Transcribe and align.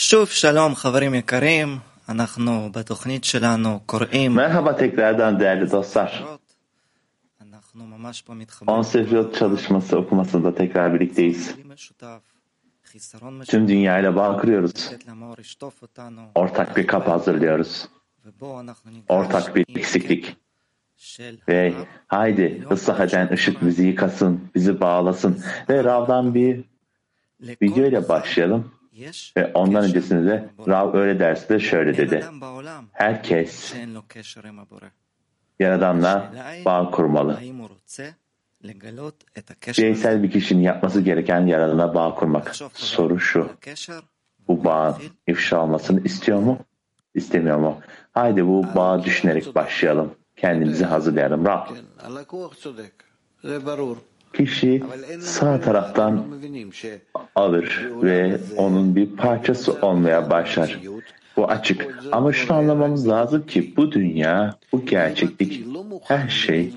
שוב 0.00 0.28
שלום 0.28 0.74
חברים 0.74 1.14
יקרים, 1.14 1.78
אנחנו 2.08 2.70
בתוכנית 2.72 3.24
שלנו 3.24 3.80
קוראים 3.86 4.38
Merhaba 4.38 4.76
tekrardan 4.76 5.40
değerli 5.40 5.70
dostlar. 5.70 6.10
אנחנו 7.42 7.86
ממש 7.86 8.22
פה 8.22 8.32
10 8.32 8.38
מתחברים 8.38 8.82
Sefirot 8.82 9.38
çalışması 9.38 9.98
okumasında 9.98 10.54
tekrar 10.54 10.94
birlikteyiz. 10.94 11.52
כלי 11.54 11.62
משותף, 11.64 12.22
חיסרון 12.84 13.42
Tüm 13.44 13.64
משותף, 13.64 13.68
dünyayla 13.68 14.16
bağ 14.16 14.36
kuruyoruz. 14.40 14.92
לתת 14.92 15.06
למאור 15.08 15.40
ישטוף 15.40 15.82
אותנו, 15.82 16.20
Ortak 16.34 16.76
bir 16.76 16.86
kapı 16.86 17.10
hazırlıyoruz. 17.10 17.88
ובואו 18.26 18.60
אנחנו 18.60 18.90
ניגש 18.90 19.10
Ortak 19.10 19.54
bir 19.54 19.64
עם 19.68 19.76
eksiklik. 19.76 20.36
של 20.96 21.36
Ve 21.48 21.74
הרב, 21.76 21.86
haydi 22.06 22.66
ıslah 22.72 23.00
eden 23.00 23.28
ışık 23.32 23.64
bizi 23.66 23.86
yıkasın, 23.86 24.40
bizi 24.54 24.80
bağlasın. 24.80 25.42
Ve 25.68 25.84
Rav'dan 25.84 26.34
bir 26.34 26.64
לכל 27.40 27.62
video 27.62 27.84
ile 27.86 28.00
דבר 28.00 28.08
başlayalım. 28.08 28.72
Ve 29.37 29.51
ondan 29.53 29.83
öncesinde 29.83 30.27
de 30.31 30.49
Rav 30.67 30.93
öyle 30.93 31.19
derste 31.19 31.59
şöyle 31.59 31.97
dedi. 31.97 32.25
Herkes 32.91 33.73
Yaradan'la 35.59 36.33
bağ 36.65 36.91
kurmalı. 36.91 37.39
Bireysel 39.77 40.23
bir 40.23 40.31
kişinin 40.31 40.61
yapması 40.61 41.01
gereken 41.01 41.45
Yaradan'a 41.45 41.93
bağ 41.95 42.15
kurmak. 42.15 42.55
Soru 42.73 43.19
şu. 43.19 43.49
Bu 44.47 44.63
bağ 44.63 44.97
ifşa 45.27 45.63
olmasını 45.63 46.03
istiyor 46.03 46.39
mu? 46.39 46.59
İstemiyor 47.15 47.57
mu? 47.57 47.79
Haydi 48.11 48.47
bu 48.47 48.63
bağ 48.75 49.03
düşünerek 49.03 49.55
başlayalım. 49.55 50.15
Kendimizi 50.35 50.85
hazırlayalım. 50.85 51.45
Rab 51.45 51.67
kişi 54.33 54.83
sağ 55.19 55.61
taraftan 55.61 56.25
alır 57.35 57.89
ve 58.03 58.37
onun 58.57 58.95
bir 58.95 59.15
parçası 59.15 59.73
olmaya 59.81 60.29
başlar. 60.29 60.79
Bu 61.37 61.45
açık. 61.45 61.87
Ama 62.11 62.33
şunu 62.33 62.57
anlamamız 62.57 63.07
lazım 63.07 63.45
ki 63.45 63.73
bu 63.77 63.91
dünya, 63.91 64.55
bu 64.71 64.85
gerçeklik, 64.85 65.65
her 66.03 66.29
şey 66.29 66.73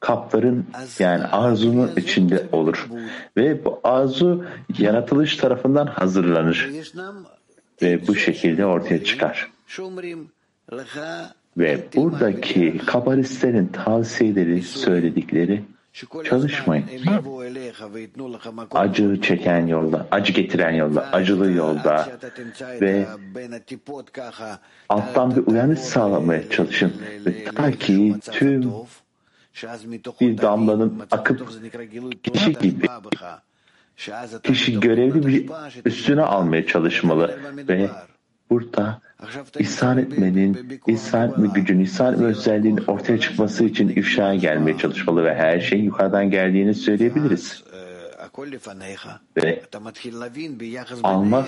kapların 0.00 0.66
yani 0.98 1.24
arzunun 1.24 1.90
içinde 1.96 2.46
olur. 2.52 2.88
Ve 3.36 3.64
bu 3.64 3.80
arzu 3.84 4.44
yaratılış 4.78 5.36
tarafından 5.36 5.86
hazırlanır. 5.86 6.70
Ve 7.82 8.06
bu 8.08 8.14
şekilde 8.14 8.66
ortaya 8.66 9.04
çıkar. 9.04 9.50
Ve 11.58 11.84
buradaki 11.96 12.78
kabalistlerin 12.86 13.66
tavsiyeleri, 13.66 14.62
söyledikleri 14.62 15.64
Çalışmayın. 16.24 16.84
Acı 18.70 19.20
çeken 19.20 19.66
yolda, 19.66 20.06
acı 20.10 20.32
getiren 20.32 20.70
yolda, 20.70 21.12
acılı 21.12 21.52
yolda 21.52 22.08
ve 22.80 23.06
alttan 24.88 25.36
bir 25.36 25.46
uyanış 25.46 25.78
sağlamaya 25.78 26.50
çalışın. 26.50 26.92
Ve 27.26 27.44
ta 27.44 27.72
ki 27.72 28.14
tüm 28.32 28.72
bir 30.20 30.38
damlanın 30.38 31.02
akıp 31.10 31.48
kişi 32.22 32.52
gibi 32.52 32.86
kişi 34.42 34.80
görevli 34.80 35.26
bir 35.26 35.50
üstüne 35.84 36.22
almaya 36.22 36.66
çalışmalı 36.66 37.40
ve 37.68 37.90
burada 38.50 39.00
ihsan 39.58 39.98
etmenin, 39.98 40.80
ihsan 40.86 41.30
etme 41.30 41.48
gücün, 41.54 41.80
ihsan 41.80 42.14
etme 42.14 42.26
özelliğinin 42.26 42.84
ortaya 42.86 43.20
çıkması 43.20 43.64
için 43.64 43.88
ifşaya 43.88 44.34
gelmeye 44.34 44.78
çalışmalı 44.78 45.24
ve 45.24 45.34
her 45.34 45.60
şeyin 45.60 45.84
yukarıdan 45.84 46.30
geldiğini 46.30 46.74
söyleyebiliriz. 46.74 47.64
Ve 49.36 49.62
almak 51.02 51.46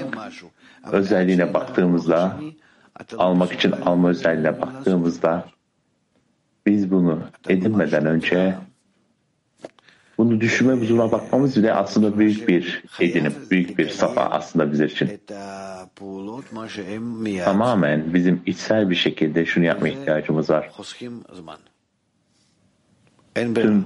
özelliğine 0.93 1.55
baktığımızda, 1.55 2.41
almak 3.19 3.53
için 3.53 3.73
alma 3.73 4.09
özelliğine 4.09 4.61
baktığımızda 4.61 5.47
biz 6.67 6.91
bunu 6.91 7.23
edinmeden 7.49 8.07
önce 8.07 8.55
bunu 10.19 10.41
düşünme 10.41 10.81
buzuna 10.81 11.13
bakmamız 11.13 11.57
bile 11.57 11.73
aslında 11.73 12.19
büyük 12.19 12.49
bir 12.49 12.85
edinim, 13.01 13.35
büyük 13.51 13.79
bir 13.79 13.89
safa 13.89 14.21
aslında 14.21 14.73
bizler 14.73 14.89
için. 14.89 15.21
Tamamen 17.45 18.15
bizim 18.15 18.43
içsel 18.47 18.91
bir 18.91 18.95
şekilde 18.95 19.47
şunu 19.47 19.65
yapmaya 19.65 19.89
ihtiyacımız 19.89 20.51
var. 20.51 20.71
Tüm 23.35 23.85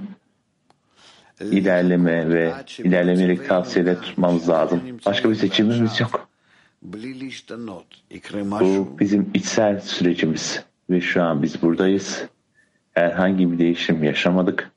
ilerleme 1.40 2.28
ve 2.28 2.54
ilerlemeyerek 2.78 3.48
tavsiyeler 3.48 4.00
tutmamız 4.00 4.48
lazım. 4.48 4.82
Başka 5.06 5.30
bir 5.30 5.34
seçimimiz 5.34 6.00
yok. 6.00 6.28
Bu 8.60 8.96
bizim 9.00 9.30
içsel 9.34 9.80
sürecimiz 9.80 10.62
ve 10.90 11.00
şu 11.00 11.22
an 11.22 11.42
biz 11.42 11.62
buradayız. 11.62 12.24
Herhangi 12.92 13.52
bir 13.52 13.58
değişim 13.58 14.04
yaşamadık 14.04 14.70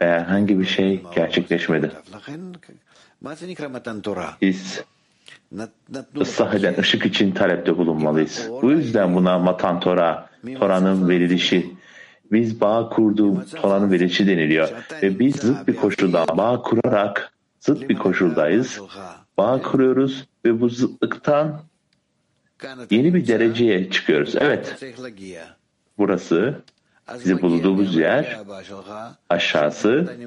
ve 0.00 0.06
herhangi 0.06 0.60
bir 0.60 0.64
şey 0.64 1.02
gerçekleşmedi. 1.14 1.92
Biz 4.42 4.82
ıslah 6.20 6.54
eden 6.54 6.74
ışık 6.78 7.06
için 7.06 7.32
talepte 7.32 7.76
bulunmalıyız. 7.76 8.48
Bu 8.62 8.70
yüzden 8.70 9.14
buna 9.14 9.38
matan 9.38 9.80
Tora, 9.80 10.28
Tora'nın 10.58 11.08
verilişi, 11.08 11.76
biz 12.32 12.60
bağ 12.60 12.88
kurduğum 12.88 13.44
Tora'nın 13.44 13.92
verilişi 13.92 14.26
deniliyor. 14.26 14.68
Ve 15.02 15.18
biz 15.18 15.36
zıt 15.36 15.68
bir 15.68 15.76
koşulda 15.76 16.26
bağ 16.36 16.62
kurarak 16.62 17.32
zıt 17.60 17.88
bir 17.88 17.96
koşuldayız. 17.96 18.80
Bağ 19.38 19.62
kuruyoruz 19.62 20.26
ve 20.44 20.60
bu 20.60 20.68
zıtlıktan 20.68 21.60
yeni 22.90 23.14
bir 23.14 23.26
dereceye 23.26 23.90
çıkıyoruz. 23.90 24.34
Evet, 24.36 24.84
burası 25.98 26.62
bizim 27.14 27.42
bulunduğumuz 27.42 27.96
yer, 27.96 28.38
aşağısı 29.30 30.18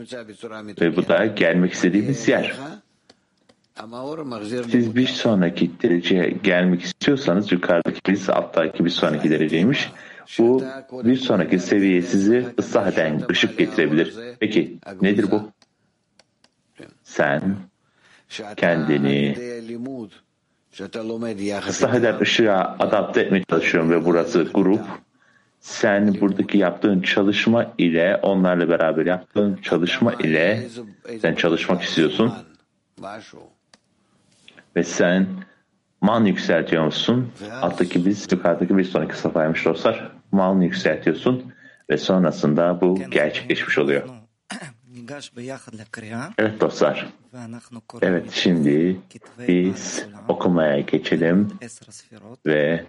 ve 0.81 0.95
bu 0.95 1.07
da 1.07 1.25
gelmek 1.25 1.73
istediğimiz 1.73 2.27
yer. 2.27 2.55
Siz 4.71 4.95
bir 4.95 5.07
sonraki 5.07 5.81
dereceye 5.81 6.29
gelmek 6.43 6.81
istiyorsanız 6.81 7.51
yukarıdaki 7.51 8.01
biz 8.07 8.29
alttaki 8.29 8.85
bir 8.85 8.89
sonraki 8.89 9.29
dereceymiş. 9.29 9.91
Bu 10.39 10.63
bir 10.91 11.15
sonraki 11.15 11.59
seviyeye 11.59 12.01
sizi 12.01 12.45
ıslah 12.59 12.87
eden 12.87 13.21
ışık 13.31 13.57
getirebilir. 13.57 14.15
Peki 14.39 14.77
nedir 15.01 15.31
bu? 15.31 15.51
Sen 17.03 17.55
kendini 18.57 19.35
ıslah 21.69 21.95
eden 21.95 22.19
ışığa 22.19 22.75
adapte 22.79 23.21
etmeye 23.21 23.43
çalışıyorsun 23.49 23.91
ve 23.91 24.05
burası 24.05 24.43
grup 24.43 24.81
sen 25.59 26.21
buradaki 26.21 26.57
yaptığın 26.57 27.01
çalışma 27.01 27.73
ile 27.77 28.19
onlarla 28.21 28.69
beraber 28.69 29.05
yaptığın 29.05 29.55
çalışma 29.55 30.13
ile 30.13 30.67
sen 31.21 31.35
çalışmak 31.35 31.81
istiyorsun 31.81 32.33
ve 34.75 34.83
sen 34.83 35.27
man 36.01 36.25
yükseltiyor 36.25 36.85
musun? 36.85 37.31
Alttaki 37.61 38.05
biz 38.05 38.31
yukarıdaki 38.31 38.77
bir 38.77 38.83
sonraki 38.83 39.17
safhaymış 39.17 39.65
dostlar. 39.65 40.11
Man 40.31 40.61
yükseltiyorsun 40.61 41.53
ve 41.89 41.97
sonrasında 41.97 42.81
bu 42.81 42.99
gerçekleşmiş 43.11 43.77
oluyor. 43.77 44.09
Evet 46.37 46.61
dostlar. 46.61 47.07
Evet 48.01 48.31
şimdi 48.31 48.99
biz 49.47 50.05
okumaya 50.27 50.79
geçelim 50.79 51.47
ve 52.45 52.85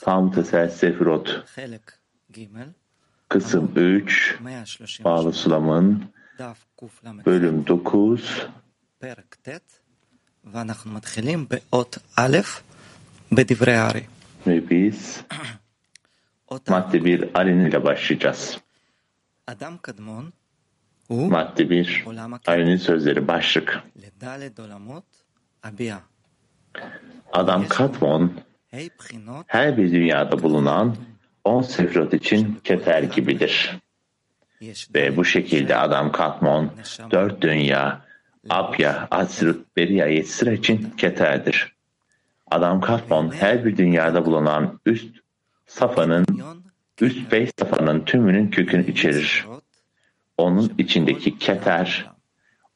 Tam 0.00 0.32
Teselsefirot 0.32 1.42
Kısım 3.28 3.72
3 3.76 4.38
Bağlı 5.04 5.32
Sulam'ın 5.32 6.04
Bölüm 7.26 7.66
9 7.66 8.46
ve 14.46 14.70
biz 14.70 15.24
madde 16.68 17.04
1 17.04 17.30
Ali'nin 17.34 17.66
ile 17.70 17.84
başlayacağız. 17.84 18.58
Adam 19.46 19.78
kadmon 19.78 20.32
madde 21.08 21.70
1 21.70 22.04
Ali'nin 22.46 22.76
sözleri 22.76 23.28
başlık. 23.28 23.82
Adam 27.32 27.68
Kadmon 27.68 28.32
her 29.46 29.76
bir 29.76 29.92
dünyada 29.92 30.42
bulunan 30.42 30.96
on 31.44 31.62
sefrot 31.62 32.14
için 32.14 32.60
kefer 32.64 33.02
gibidir. 33.02 33.70
Ve 34.94 35.16
bu 35.16 35.24
şekilde 35.24 35.76
adam 35.76 36.12
Katmon, 36.12 36.70
dört 37.10 37.40
dünya, 37.40 38.04
Apya, 38.50 39.08
Azrut, 39.10 39.76
Beria, 39.76 40.06
Yetsira 40.06 40.52
için 40.52 40.90
keterdir. 40.96 41.74
Adam 42.50 42.80
Katmon 42.80 43.30
her 43.30 43.64
bir 43.64 43.76
dünyada 43.76 44.26
bulunan 44.26 44.80
üst 44.86 45.16
safanın, 45.66 46.26
üst 47.00 47.32
beş 47.32 47.50
safanın 47.58 48.04
tümünün 48.04 48.50
kökünü 48.50 48.90
içerir. 48.90 49.46
Onun 50.38 50.72
içindeki 50.78 51.38
keter, 51.38 52.10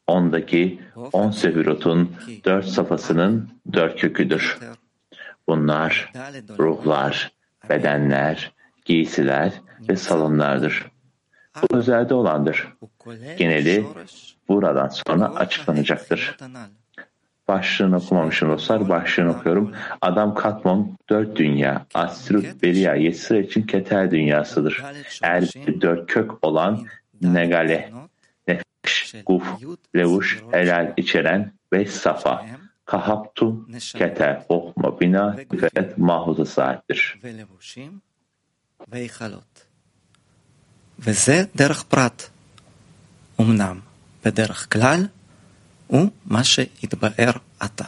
ondaki 0.06 0.80
on 1.12 1.30
sefirotun 1.30 2.16
dört 2.44 2.66
safasının 2.66 3.50
dört 3.72 4.00
köküdür. 4.00 4.58
Bunlar 5.48 6.12
ruhlar, 6.58 7.32
bedenler, 7.68 8.52
giysiler 8.84 9.52
ve 9.88 9.96
salonlardır. 9.96 10.86
Bu 11.62 11.76
özelde 11.76 12.14
olandır. 12.14 12.68
Geneli 13.38 13.86
buradan 14.48 14.88
sonra 14.88 15.34
açıklanacaktır. 15.34 16.36
Başlığını 17.48 17.96
okumamışım 17.96 18.50
dostlar. 18.50 18.88
Başlığını 18.88 19.30
okuyorum. 19.30 19.74
Adam 20.00 20.34
Katmon 20.34 20.96
dört 21.10 21.36
dünya. 21.36 21.86
Asirut 21.94 22.62
Beria 22.62 22.94
Yesir 22.94 23.36
için 23.36 23.62
Keter 23.62 24.10
dünyasıdır. 24.10 24.82
Eğer 25.22 25.44
dört 25.80 26.06
kök 26.06 26.30
olan 26.44 26.86
Negale, 27.22 27.90
Nefeş, 28.48 29.14
Guf, 29.26 29.44
Levuş, 29.96 30.42
Helal 30.52 30.92
içeren 30.96 31.52
ve 31.72 31.86
Safa 31.86 32.46
Kahaptu, 32.90 33.46
Keter, 33.98 34.34
Okma, 34.48 34.88
Bina, 34.98 35.24
Nifet, 35.52 35.88
Mahut'a 35.98 36.44
sahiptir. 36.44 37.00
וזה 40.98 41.44
דרך 41.56 41.82
פרט. 41.82 42.22
אמנם 43.40 43.80
בדרך 44.24 44.72
כלל 44.72 45.06
הוא 45.86 46.06
מה 46.26 46.44
שהתבאר 46.44 47.30
עתה. 47.60 47.84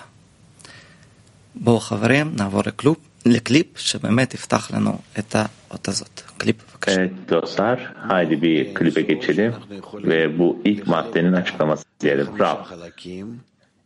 בואו 1.55 1.81
חברים 1.81 2.37
נעבור 2.37 2.63
לקלופ, 2.67 2.99
לקליפ 3.27 3.79
שבאמת 3.79 4.35
יפתח 4.35 4.71
לנו 4.75 4.99
את 5.19 5.35
האות 5.35 5.89
הזאת. 5.89 6.21
קליפ 6.37 6.57
בבקשה. 6.73 6.95
Evet 6.95 7.31
dostlar, 7.31 7.79
haydi 8.09 8.43
bir 8.43 9.01
geçelim 9.01 9.55
ve 9.95 10.39
bu 10.39 10.63
ilk 10.65 10.87
maddenin 10.87 11.33
açıklaması 11.33 11.85
diyelim. 12.01 12.39
Rab, 12.39 12.59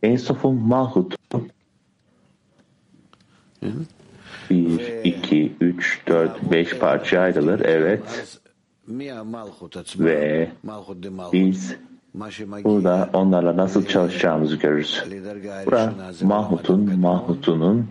Ensof'un 0.03 0.55
Malhut 0.55 1.15
1, 4.49 5.03
2, 5.03 5.53
3, 5.61 6.01
4, 6.07 6.51
5 6.51 6.79
parça 6.79 7.19
ayrılır. 7.19 7.59
Evet. 7.59 8.39
Ve 9.99 10.51
biz 11.33 11.75
burada 12.63 13.09
onlarla 13.13 13.57
nasıl 13.57 13.85
çalışacağımızı 13.85 14.55
görürüz. 14.55 15.03
Burada 15.65 15.93
Mahmut'un 16.21 16.99
Mahmut'unun 16.99 17.87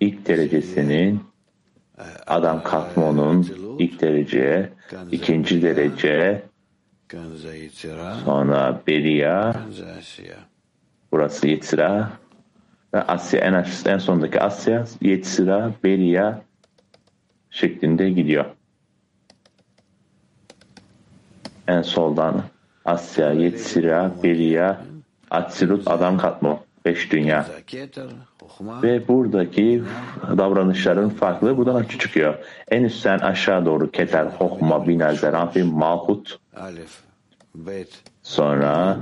ilk 0.00 0.26
derecesinin 0.26 1.20
Adam 2.26 2.62
Katmon'un 2.62 3.46
ilk 3.78 4.00
derece, 4.00 4.72
ikinci 5.12 5.62
derece, 5.62 6.42
sonra 8.24 8.80
Beria, 8.86 9.52
burası 11.12 11.48
Yetzira 11.48 12.10
ve 12.94 13.02
Asya 13.02 13.40
en, 13.40 13.52
aş- 13.52 13.86
en 13.86 13.98
sondaki 13.98 14.40
Asya, 14.40 14.84
Yetzira, 15.00 15.70
Beria 15.84 16.40
şeklinde 17.50 18.10
gidiyor. 18.10 18.44
En 21.68 21.82
soldan 21.82 22.42
Asya, 22.84 23.32
Yetzira, 23.32 24.12
Beria, 24.22 24.80
Atsirut, 25.30 25.88
Adam 25.88 26.18
Katmon. 26.18 26.58
Beş 26.84 27.12
dünya. 27.12 27.46
Ve 28.82 29.08
buradaki 29.08 29.82
davranışların 30.38 31.08
farklı 31.08 31.56
buradan 31.56 31.74
açı 31.74 31.98
çıkıyor. 31.98 32.34
En 32.68 32.84
üstten 32.84 33.18
aşağı 33.18 33.66
doğru 33.66 33.90
Keter, 33.90 34.26
Hokma, 34.26 34.88
Bina, 34.88 35.14
Zeranfi, 35.14 35.62
Malhut, 35.62 36.38
sonra 38.22 38.98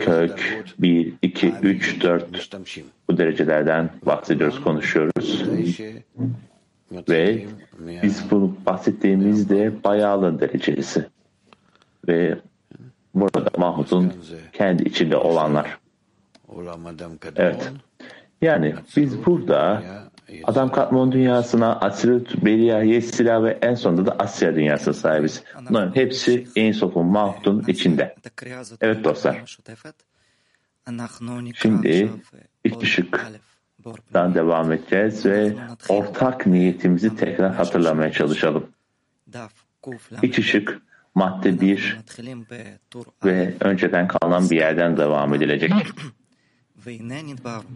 kök 0.00 0.64
1, 0.78 1.12
2, 1.22 1.54
3, 1.62 2.02
4 2.02 2.58
bu 3.10 3.18
derecelerden 3.18 3.90
bahsediyoruz, 4.06 4.60
konuşuyoruz. 4.60 5.44
Ve 7.08 7.46
biz 8.02 8.30
bunu 8.30 8.56
bahsettiğimizde 8.66 9.72
bayağılın 9.84 10.40
derecesi. 10.40 11.06
Ve 12.08 12.38
burada 13.14 13.50
Mahmut'un 13.58 14.12
kendi 14.52 14.82
içinde 14.82 15.16
olanlar. 15.16 15.78
Evet. 17.36 17.72
Yani 18.42 18.74
biz 18.96 19.26
burada 19.26 19.82
Adam 20.44 20.72
Katmon 20.72 21.12
dünyasına, 21.12 21.76
Asilut, 21.80 22.44
Beria, 22.44 22.82
Yesira 22.82 23.44
ve 23.44 23.58
en 23.62 23.74
sonunda 23.74 24.06
da 24.06 24.16
Asya 24.18 24.54
dünyasına 24.54 24.94
sahibiz. 24.94 25.42
Bunların 25.68 25.94
hepsi 25.96 26.46
Einsof'un, 26.56 27.06
Mahmut'un 27.06 27.64
içinde. 27.68 28.14
Evet 28.80 29.04
dostlar. 29.04 29.56
Şimdi 31.54 32.10
ilk 32.64 32.82
ışıktan 32.82 34.34
devam 34.34 34.72
edeceğiz 34.72 35.26
ve 35.26 35.56
ortak 35.88 36.46
niyetimizi 36.46 37.16
tekrar 37.16 37.54
hatırlamaya 37.54 38.12
çalışalım. 38.12 38.66
İç 40.22 40.38
ışık 40.38 40.82
madde 41.14 41.60
1 41.60 41.98
ve 43.24 43.54
önceden 43.60 44.08
kalan 44.08 44.50
bir 44.50 44.56
yerden 44.56 44.96
devam 44.96 45.34
edilecek. 45.34 45.70
והנה 46.83 47.21
נדברו. 47.21 47.69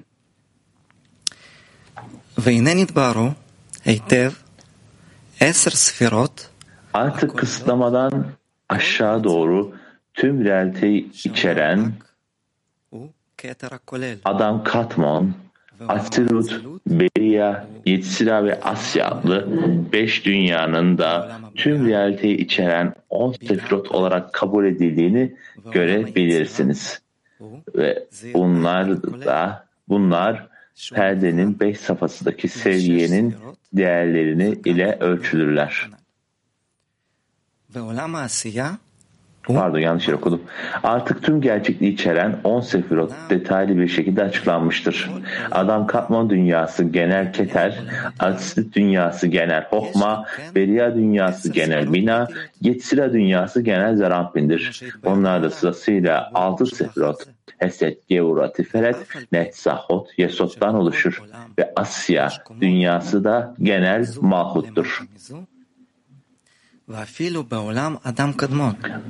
והנה 2.38 2.74
נדברו 2.74 3.30
היטב 3.86 4.32
עשר 5.40 5.70
ספירות 5.72 6.50
Artık 6.94 7.38
kısıtlamadan 7.38 8.26
aşağı 8.70 9.24
doğru 9.24 9.74
tüm 10.14 10.44
realiteyi 10.46 11.12
içeren 11.24 11.94
הוא 12.90 13.08
כתר 13.38 13.74
הכולל. 13.74 14.18
Adam 14.26 14.64
Katmon, 14.64 15.34
Atirut, 15.88 16.64
Beria, 16.88 17.68
Yetzira 17.86 18.46
ve 18.46 18.62
Asya 18.62 19.08
adlı 19.08 19.48
beş 19.94 20.26
dünyanın 20.26 20.98
da 20.98 21.40
tüm 21.56 21.88
realiteyi 21.88 22.38
içeren 22.38 22.94
on 23.10 23.32
sefirot 23.32 23.92
olarak 23.92 24.34
kabul 24.34 24.66
edildiğini 24.66 25.34
görebilirsiniz. 25.72 27.02
Ve 27.75 28.09
onlar 28.35 29.03
da 29.03 29.67
bunlar 29.89 30.49
perdenin 30.95 31.61
beş 31.61 31.81
safhasındaki 31.81 32.49
seviyenin 32.49 33.37
değerlerini 33.73 34.61
ile 34.65 34.97
ölçülürler. 35.01 35.91
Pardon 39.43 39.79
yanlış 39.79 40.09
yer 40.09 40.15
okudum. 40.15 40.43
Artık 40.83 41.23
tüm 41.23 41.41
gerçekliği 41.41 41.93
içeren 41.93 42.37
10 42.45 42.61
sefirot 42.61 43.13
detaylı 43.31 43.79
bir 43.79 43.89
şekilde 43.89 44.23
açıklanmıştır. 44.23 45.11
Adam 45.51 45.87
katman 45.87 46.31
dünyası 46.31 46.85
genel 46.85 47.33
keter, 47.33 47.79
artistik 48.19 48.75
dünyası 48.75 49.27
genel 49.27 49.65
hokma, 49.65 50.25
beria 50.55 50.95
dünyası 50.95 51.53
genel 51.53 51.93
bina, 51.93 52.29
yetsira 52.61 53.13
dünyası 53.13 53.61
genel 53.61 53.97
zarampindir. 53.97 54.83
Onlar 55.07 55.43
da 55.43 55.51
sırasıyla 55.51 56.31
6 56.35 56.67
sefirot, 56.67 57.25
Heset, 57.59 58.09
Gevura, 58.09 58.53
Tiferet, 58.53 58.97
Netzahot, 59.33 60.19
Yesot'tan 60.19 60.75
oluşur 60.75 61.23
ve 61.59 61.73
Asya 61.77 62.29
dünyası 62.61 63.25
da 63.25 63.55
genel 63.63 64.07
mahuttur. 64.21 65.03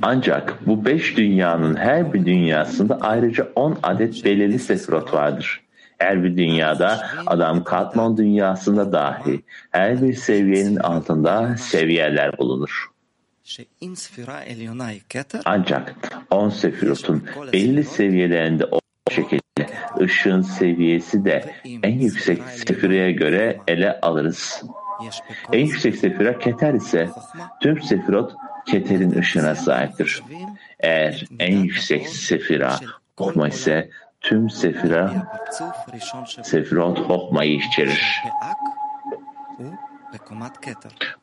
Ancak 0.01 0.67
bu 0.67 0.85
beş 0.85 1.17
dünyanın 1.17 1.75
her 1.75 2.13
bir 2.13 2.25
dünyasında 2.25 2.97
ayrıca 3.01 3.47
on 3.55 3.77
adet 3.83 4.25
belirli 4.25 4.59
sefirot 4.59 5.13
vardır. 5.13 5.61
Her 5.97 6.23
bir 6.23 6.37
dünyada 6.37 7.07
adam 7.25 7.63
katman 7.63 8.17
dünyasında 8.17 8.91
dahi 8.91 9.41
her 9.71 10.01
bir 10.01 10.13
seviyenin 10.13 10.75
altında 10.75 11.57
seviyeler 11.57 12.37
bulunur. 12.37 12.89
Ancak 15.45 15.95
on 16.31 16.49
sefirotun 16.49 17.23
belli 17.53 17.83
seviyelerinde 17.83 18.65
o 18.65 18.79
şekilde 19.11 19.69
ışığın 20.01 20.41
seviyesi 20.41 21.25
de 21.25 21.55
en 21.83 21.99
yüksek 21.99 22.43
sefireye 22.43 23.11
göre 23.11 23.59
ele 23.67 23.99
alırız. 24.01 24.63
En 25.53 25.65
yüksek 25.65 25.95
sefira 25.95 26.39
keter 26.39 26.73
ise 26.73 27.09
tüm 27.61 27.81
sefirot 27.81 28.35
keterin 28.65 29.19
ışığına 29.19 29.55
sahiptir. 29.55 30.23
Eğer 30.79 31.25
en 31.39 31.57
yüksek 31.57 32.07
sefira 32.07 32.79
hokma 33.17 33.47
ise 33.47 33.89
tüm 34.21 34.49
sefira 34.49 35.29
sefirot 36.43 36.99
hokmayı 36.99 37.53
içerir. 37.53 38.21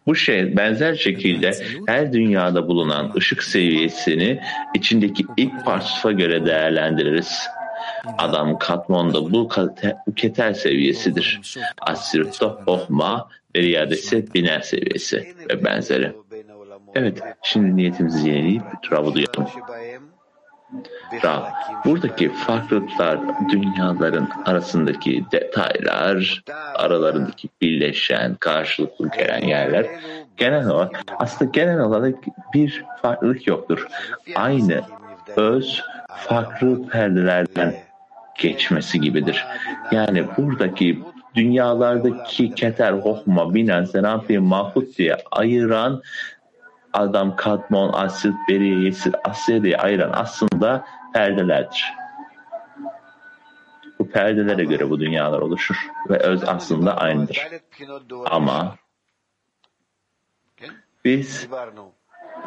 Bu 0.06 0.14
şey 0.14 0.56
benzer 0.56 0.94
şekilde 0.94 1.52
her 1.86 2.12
dünyada 2.12 2.68
bulunan 2.68 3.12
ışık 3.16 3.42
seviyesini 3.42 4.40
içindeki 4.74 5.26
ilk 5.36 5.64
parçasına 5.64 6.12
göre 6.12 6.46
değerlendiririz. 6.46 7.48
Adam 8.18 8.58
Katman'da 8.58 9.32
bu 9.32 9.48
keter 10.16 10.52
seviyesidir. 10.52 11.40
Asirta 11.80 12.46
Hohma 12.46 13.28
ve 13.56 13.62
Riyade 13.62 13.94
ise 13.94 14.24
biner 14.34 14.60
seviyesi 14.60 15.34
ve 15.50 15.64
benzeri. 15.64 16.12
Evet, 16.94 17.22
şimdi 17.42 17.76
niyetimizi 17.76 18.28
yenileyip 18.28 18.62
Rab'ı 18.92 19.14
duyalım. 19.14 19.46
Rab, 21.24 21.42
buradaki 21.84 22.32
farklılıklar 22.32 23.20
dünyaların 23.48 24.28
arasındaki 24.44 25.24
detaylar, 25.32 26.44
aralarındaki 26.74 27.48
birleşen, 27.60 28.34
karşılıklı 28.34 29.10
gelen 29.10 29.40
yerler 29.40 29.86
genel 30.36 30.68
olarak 30.68 31.02
aslında 31.18 31.50
genel 31.50 31.80
olarak 31.80 32.14
bir 32.54 32.84
farklılık 33.02 33.46
yoktur. 33.46 33.86
Aynı 34.34 34.82
öz 35.36 35.82
farklı 36.16 36.88
perdelerden 36.88 37.74
geçmesi 38.38 39.00
gibidir. 39.00 39.46
Yani 39.92 40.24
buradaki 40.36 41.02
dünyalardaki 41.36 42.54
keter, 42.54 42.92
hokma, 42.92 43.54
binan, 43.54 43.84
serafi, 43.84 44.38
mahut 44.38 44.98
diye 44.98 45.16
ayıran 45.30 46.02
adam, 46.92 47.36
katmon, 47.36 47.92
asit, 47.92 48.34
beri, 48.48 48.84
yesir, 48.84 49.14
asya 49.24 49.62
diye 49.62 49.76
ayıran 49.76 50.10
aslında 50.14 50.84
perdelerdir. 51.12 51.92
Bu 53.98 54.10
perdelere 54.10 54.64
göre 54.64 54.90
bu 54.90 55.00
dünyalar 55.00 55.38
oluşur 55.38 55.86
ve 56.10 56.18
öz 56.18 56.44
aslında 56.44 56.96
aynıdır. 56.96 57.48
Ama 58.26 58.76
biz 61.04 61.48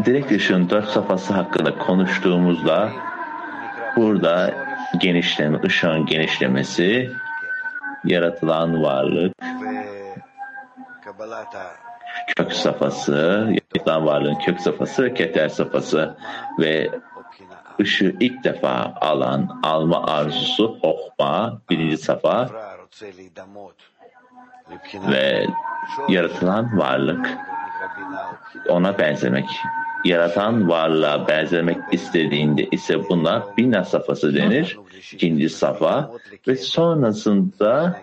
direkt 0.06 0.32
ışığın 0.32 0.70
dört 0.70 0.90
safhası 0.90 1.34
hakkında 1.34 1.78
konuştuğumuzda 1.78 2.90
burada 3.96 4.54
genişleme, 4.98 5.62
ışığın 5.66 6.06
genişlemesi, 6.06 7.12
yaratılan 8.06 8.84
varlık, 8.84 9.34
kök 12.36 12.54
safhası, 12.54 13.48
yaratılan 13.50 14.06
varlığın 14.06 14.40
kök 14.40 14.60
safhası 14.60 15.14
keter 15.14 15.50
safhası. 15.50 16.18
Ve 16.60 16.90
ışığı 17.82 18.16
ilk 18.20 18.44
defa 18.44 18.94
alan, 19.02 19.60
alma 19.64 20.06
arzusu, 20.06 20.78
hokma, 20.82 21.62
birinci 21.70 21.98
safa 21.98 22.50
ve 25.12 25.48
yaratılan 26.10 26.78
varlık 26.78 27.38
ona 28.70 29.00
benzemek. 29.00 29.50
Yaratan 30.06 30.70
varlığa 30.70 31.28
benzemek 31.28 31.78
istediğinde 31.92 32.68
ise 32.72 33.10
buna 33.10 33.48
bina 33.58 33.84
safhası 33.84 34.36
denir. 34.36 34.78
ikinci 35.14 35.50
safa 35.50 36.12
ve 36.48 36.56
sonrasında 36.56 38.02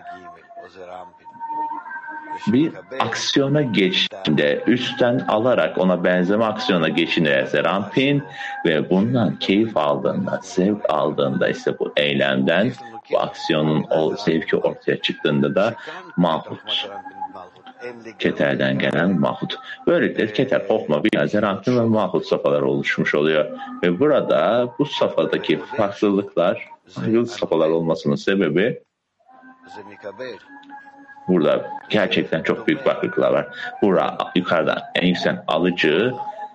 bir 2.47 2.71
aksiyona 2.99 3.61
geçtiğinde 3.61 4.63
üstten 4.67 5.19
alarak 5.27 5.77
ona 5.77 6.03
benzeme 6.03 6.45
aksiyona 6.45 6.89
geçinirse 6.89 7.63
rampin 7.63 8.23
ve 8.65 8.89
bundan 8.89 9.35
keyif 9.35 9.77
aldığında, 9.77 10.39
zevk 10.43 10.89
aldığında 10.89 11.49
ise 11.49 11.79
bu 11.79 11.93
eylemden 11.97 12.71
bu 13.11 13.19
aksiyonun 13.19 13.85
o 13.89 14.15
zevki 14.15 14.55
ortaya 14.55 15.01
çıktığında 15.01 15.55
da 15.55 15.75
mahut. 16.17 16.87
Keterden 18.19 18.79
gelen 18.79 19.19
mahut. 19.19 19.59
Böylelikle 19.87 20.33
keter, 20.33 20.61
hokma, 20.67 21.03
binazer, 21.03 21.41
rampin 21.41 21.79
ve 21.79 21.81
mahut 21.81 22.25
safhaları 22.25 22.65
oluşmuş 22.65 23.15
oluyor. 23.15 23.45
Ve 23.83 23.99
burada 23.99 24.69
bu 24.79 24.85
safhadaki 24.85 25.59
farklılıklar, 25.77 26.67
ayrılı 27.01 27.27
safhalar 27.27 27.69
olmasının 27.69 28.15
sebebi 28.15 28.79
Burada 31.27 31.69
gerçekten 31.89 32.43
çok 32.43 32.67
büyük 32.67 32.83
farklılıklar 32.83 33.31
var. 33.31 33.47
Burada 33.81 34.17
yukarıdan 34.35 34.79
en 34.95 35.07
yüksekten 35.07 35.43
alıcı, 35.47 36.13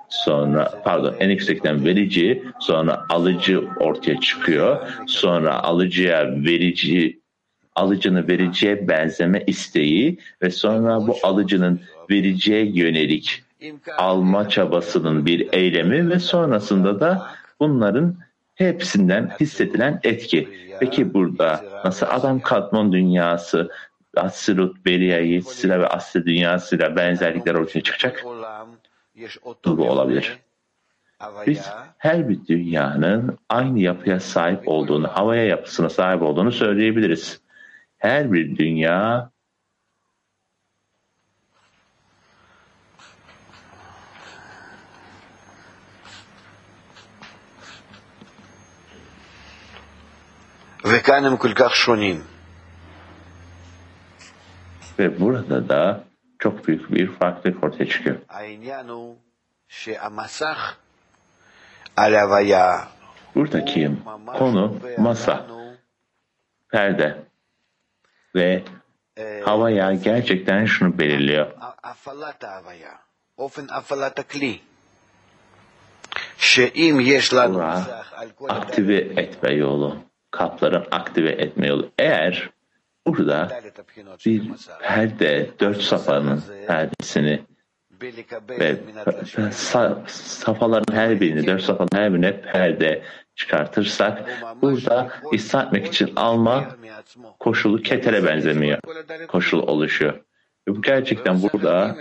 sonra 0.08 0.82
pardon 0.84 1.14
en 1.20 1.30
yüksekten 1.30 1.84
verici, 1.84 2.44
sonra 2.60 3.06
alıcı 3.08 3.68
ortaya 3.80 4.20
çıkıyor. 4.20 4.88
Sonra 5.06 5.62
alıcıya 5.62 6.26
verici, 6.28 7.21
alıcının 7.74 8.28
vericiye 8.28 8.88
benzeme 8.88 9.44
isteği 9.46 10.18
ve 10.42 10.50
sonra 10.50 11.06
bu 11.06 11.16
alıcının 11.22 11.80
vericiye 12.10 12.64
yönelik 12.66 13.42
alma 13.98 14.48
çabasının 14.48 15.26
bir 15.26 15.48
eylemi 15.52 16.10
ve 16.10 16.18
sonrasında 16.18 17.00
da 17.00 17.26
bunların 17.60 18.16
hepsinden 18.54 19.30
hissedilen 19.40 20.00
etki. 20.02 20.48
Peki 20.80 21.14
burada 21.14 21.64
nasıl 21.84 22.06
adam 22.10 22.40
katman 22.40 22.92
dünyası 22.92 23.70
Asirut, 24.16 24.86
Beria, 24.86 25.18
Yetisila 25.18 25.80
ve 25.80 25.86
Asya 25.86 26.24
dünyasıyla 26.24 26.96
benzerlikler 26.96 27.54
ortaya 27.54 27.80
çıkacak. 27.80 28.24
Bu 29.66 29.90
olabilir. 29.90 30.38
Biz 31.46 31.70
her 31.98 32.28
bir 32.28 32.46
dünyanın 32.46 33.38
aynı 33.48 33.78
yapıya 33.78 34.20
sahip 34.20 34.68
olduğunu, 34.68 35.08
havaya 35.08 35.44
yapısına 35.44 35.88
sahip 35.88 36.22
olduğunu 36.22 36.52
söyleyebiliriz 36.52 37.40
Her 38.01 38.31
bir 38.31 38.57
dünya 38.57 39.31
וכאן 50.85 51.25
הם 51.25 51.37
כל 51.37 51.53
כך 51.53 51.75
שונים. 51.75 52.23
Ve 54.99 55.19
burada 55.19 55.69
da 55.69 56.03
çok 56.39 56.67
büyük 56.67 56.91
bir 56.91 57.11
farklılık 57.11 57.63
ortaya 57.63 57.89
çıkıyor. 57.89 58.15
Buradaki 63.35 63.91
konu 64.37 64.79
masa, 64.97 65.45
perde 66.71 67.17
ve 68.34 68.62
havaya 69.44 69.94
gerçekten 69.94 70.64
şunu 70.64 70.98
belirliyor. 70.98 71.46
Bura 77.54 78.04
aktive 78.48 78.96
etme 78.96 79.54
yolu, 79.54 79.96
kapların 80.30 80.86
aktive 80.90 81.30
etme 81.30 81.66
yolu. 81.66 81.90
Eğer 81.98 82.52
Burada 83.06 83.60
bir 84.26 84.42
perde, 84.82 85.50
dört 85.60 85.82
safanın 85.82 86.42
perdesini 86.66 87.40
ve 88.48 88.76
safaların 90.06 90.94
her 90.94 91.20
birini, 91.20 91.46
dört 91.46 91.62
safanın 91.62 91.88
her 91.92 92.12
birine 92.12 92.40
perde 92.40 93.02
çıkartırsak 93.34 94.42
burada 94.62 95.12
ihsan 95.32 95.66
etmek 95.66 95.86
için 95.86 96.12
alma 96.16 96.76
koşulu 97.38 97.82
ketere 97.82 98.24
benzemiyor. 98.24 98.78
Koşul 99.28 99.58
oluşuyor. 99.58 100.14
Ve 100.68 100.76
bu 100.76 100.82
gerçekten 100.82 101.42
burada 101.42 101.96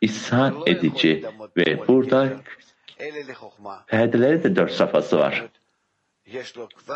ihsan 0.00 0.62
edici 0.66 1.24
ve 1.56 1.88
burada 1.88 2.32
perdeleri 3.86 4.44
de 4.44 4.56
dört 4.56 4.72
safhası 4.72 5.18
var. 5.18 5.44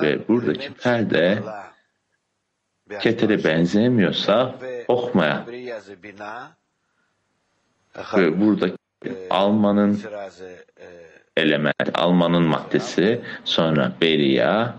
Ve 0.02 0.28
buradaki 0.28 0.75
perde 0.75 1.42
ketere 3.00 3.45
benzemiyorsa 3.45 4.54
okmaya 4.88 5.47
ve 8.16 8.40
burada 8.40 8.68
almanın 9.30 10.02
element, 11.38 11.90
almanın 11.95 12.42
maddesi, 12.42 13.21
sonra 13.45 13.92
Beria, 14.00 14.75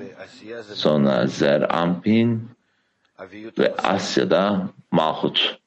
sonra 0.73 1.27
Zer 1.27 1.65
Ampin 1.69 2.49
ve 3.59 3.75
Asya'da 3.75 4.69
Mahut. 4.91 5.59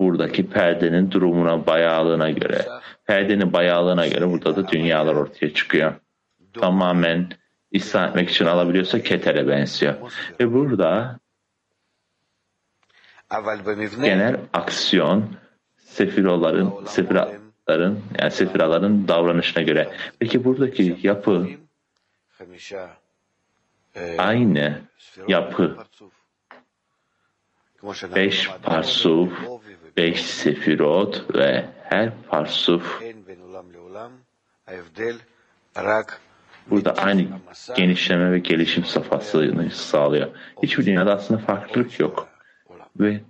Buradaki 0.00 0.50
perdenin 0.50 1.10
durumuna, 1.10 1.66
bayağılığına 1.66 2.30
göre, 2.30 2.66
perdenin 3.06 3.52
bayağılığına 3.52 4.06
göre 4.06 4.30
burada 4.30 4.56
da 4.56 4.68
dünyalar 4.68 5.14
ortaya 5.14 5.54
çıkıyor. 5.54 5.92
Tamamen 6.60 7.28
İslam 7.70 8.08
etmek 8.08 8.30
için 8.30 8.46
alabiliyorsa 8.46 9.02
ketere 9.02 9.48
benziyor. 9.48 9.94
Ve 10.40 10.52
burada 10.52 11.18
genel 14.02 14.36
aksiyon 14.52 15.24
sefiroların, 15.76 16.72
sefiraların 17.68 17.98
yani 18.20 18.30
sefiraların 18.30 19.08
davranışına 19.08 19.62
göre. 19.62 19.88
Peki 20.18 20.44
buradaki 20.44 20.96
yapı 21.02 21.46
aynı 24.18 24.80
yapı. 25.28 25.76
Beş 28.14 28.50
parsuf, 28.62 29.32
beş 29.96 30.24
sefirot 30.24 31.34
ve 31.34 31.66
her 31.82 32.12
parsuf 32.28 33.02
burada 36.70 36.94
aynı 36.94 37.26
genişleme 37.76 38.32
ve 38.32 38.38
gelişim 38.38 38.84
safhasını 38.84 39.70
sağlıyor. 39.70 40.28
Hiçbir 40.62 40.86
dünyada 40.86 41.14
aslında 41.14 41.40
farklılık 41.40 42.00
yok. 42.00 42.28
Ve 43.00 43.20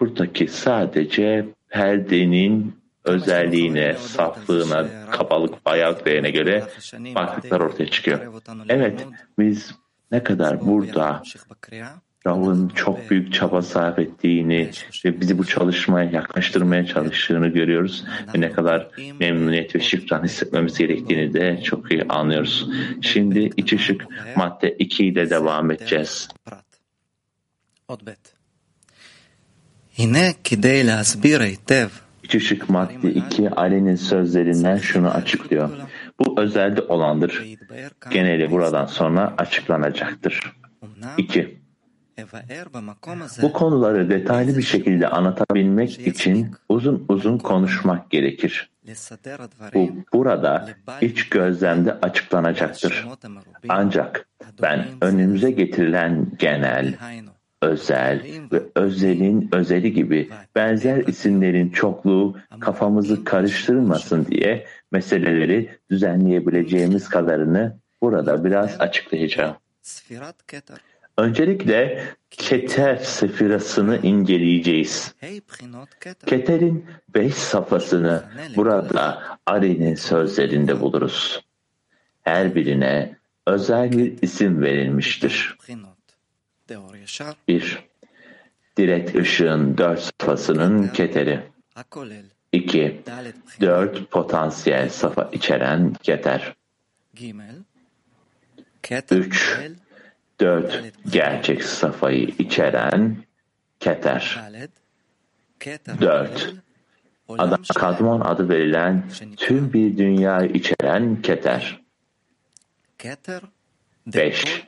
buradaki 0.00 0.48
sadece 0.48 1.46
perdenin 1.68 2.78
özelliğine, 3.04 3.94
saflığına, 3.94 4.86
kabalık 5.10 5.66
bayağı 5.66 6.04
değerine 6.04 6.30
göre 6.30 6.64
farklılıklar 7.14 7.60
ortaya 7.60 7.90
çıkıyor. 7.90 8.42
Evet, 8.68 9.06
biz 9.38 9.74
ne 10.12 10.22
kadar 10.22 10.66
burada 10.66 11.22
Rav'ın 12.26 12.68
çok 12.68 13.10
büyük 13.10 13.32
çaba 13.32 13.62
sarf 13.62 13.98
ettiğini 13.98 14.70
ve 15.04 15.20
bizi 15.20 15.38
bu 15.38 15.44
çalışmaya 15.44 16.10
yaklaştırmaya 16.10 16.86
çalıştığını 16.86 17.48
görüyoruz 17.48 18.04
ve 18.34 18.40
ne 18.40 18.52
kadar 18.52 18.88
memnuniyet 19.20 19.76
ve 19.76 19.80
şükran 19.80 20.24
hissetmemiz 20.24 20.78
gerektiğini 20.78 21.34
de 21.34 21.60
çok 21.64 21.92
iyi 21.92 22.04
anlıyoruz. 22.08 22.68
Şimdi 23.00 23.50
iç 23.56 23.72
ışık 23.72 24.06
madde 24.36 24.76
2 24.78 25.06
ile 25.06 25.30
devam 25.30 25.70
edeceğiz. 25.70 26.28
İç 31.58 32.07
ışık 32.34 32.70
madde 32.70 33.12
2 33.14 33.50
Ali'nin 33.50 33.96
sözlerinden 33.96 34.76
şunu 34.76 35.10
açıklıyor. 35.10 35.70
Bu 36.20 36.40
özelde 36.40 36.82
olandır. 36.82 37.44
Geneli 38.10 38.50
buradan 38.50 38.86
sonra 38.86 39.34
açıklanacaktır. 39.38 40.56
2. 41.18 41.58
Bu 43.42 43.52
konuları 43.52 44.10
detaylı 44.10 44.56
bir 44.56 44.62
şekilde 44.62 45.08
anlatabilmek 45.08 46.06
için 46.06 46.50
uzun 46.68 47.04
uzun 47.08 47.38
konuşmak 47.38 48.10
gerekir. 48.10 48.70
Bu 49.74 49.90
burada 50.12 50.68
iç 51.00 51.28
gözlemde 51.28 51.92
açıklanacaktır. 51.92 53.06
Ancak 53.68 54.28
ben 54.62 54.84
önümüze 55.00 55.50
getirilen 55.50 56.26
genel, 56.38 56.94
özel 57.62 58.22
ve 58.52 58.62
özelin 58.74 59.48
özeli 59.52 59.92
gibi 59.92 60.30
benzer 60.54 60.96
isimlerin 61.06 61.70
çokluğu 61.70 62.36
kafamızı 62.60 63.24
karıştırmasın 63.24 64.26
diye 64.26 64.66
meseleleri 64.92 65.70
düzenleyebileceğimiz 65.90 67.08
kadarını 67.08 67.78
burada 68.02 68.44
biraz 68.44 68.80
açıklayacağım. 68.80 69.56
Öncelikle 71.18 72.04
Keter 72.30 72.96
sefirasını 72.96 73.98
inceleyeceğiz. 74.02 75.14
Keter'in 76.26 76.86
beş 77.14 77.34
safhasını 77.34 78.22
burada 78.56 79.22
Ari'nin 79.46 79.94
sözlerinde 79.94 80.80
buluruz. 80.80 81.44
Her 82.22 82.54
birine 82.54 83.16
özel 83.46 83.92
bir 83.92 84.22
isim 84.22 84.62
verilmiştir. 84.62 85.56
1. 87.48 87.78
Direkt 88.76 89.16
ışığın 89.16 89.78
dört 89.78 90.12
safhasının 90.20 90.88
keteri. 90.88 91.42
2. 92.52 93.02
Dört 93.60 94.10
potansiyel 94.10 94.88
safa 94.88 95.28
içeren 95.32 95.94
keter. 96.02 96.54
3 99.16 99.58
dört 100.40 100.92
gerçek 101.12 101.64
safayı 101.64 102.28
içeren 102.38 103.16
keter. 103.80 104.22
Dört, 106.00 106.54
Adam 107.38 107.62
Kadmon 107.74 108.20
adı 108.20 108.48
verilen 108.48 109.04
tüm 109.36 109.72
bir 109.72 109.98
dünyayı 109.98 110.50
içeren 110.50 111.22
keter. 111.22 111.80
Beş, 114.14 114.66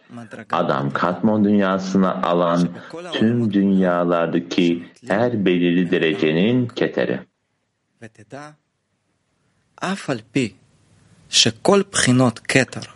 Adam 0.53 0.91
Katmon 0.91 1.45
dünyasına 1.45 2.23
alan 2.23 2.69
tüm 3.13 3.53
dünyalardaki 3.53 4.85
her 5.09 5.45
belirli 5.45 5.91
derecenin 5.91 6.67
keteri. 6.67 7.21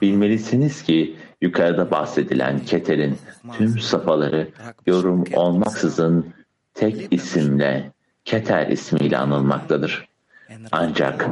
Bilmelisiniz 0.03 0.83
ki 0.83 1.17
Yukarıda 1.43 1.91
bahsedilen 1.91 2.65
Keter'in 2.65 3.19
tüm 3.53 3.81
safhaları 3.81 4.49
yorum 4.87 5.25
olmaksızın 5.35 6.35
tek 6.75 7.13
isimle 7.13 7.93
Keter 8.25 8.67
ismiyle 8.67 9.19
anılmaktadır. 9.19 10.09
Ancak 10.73 11.27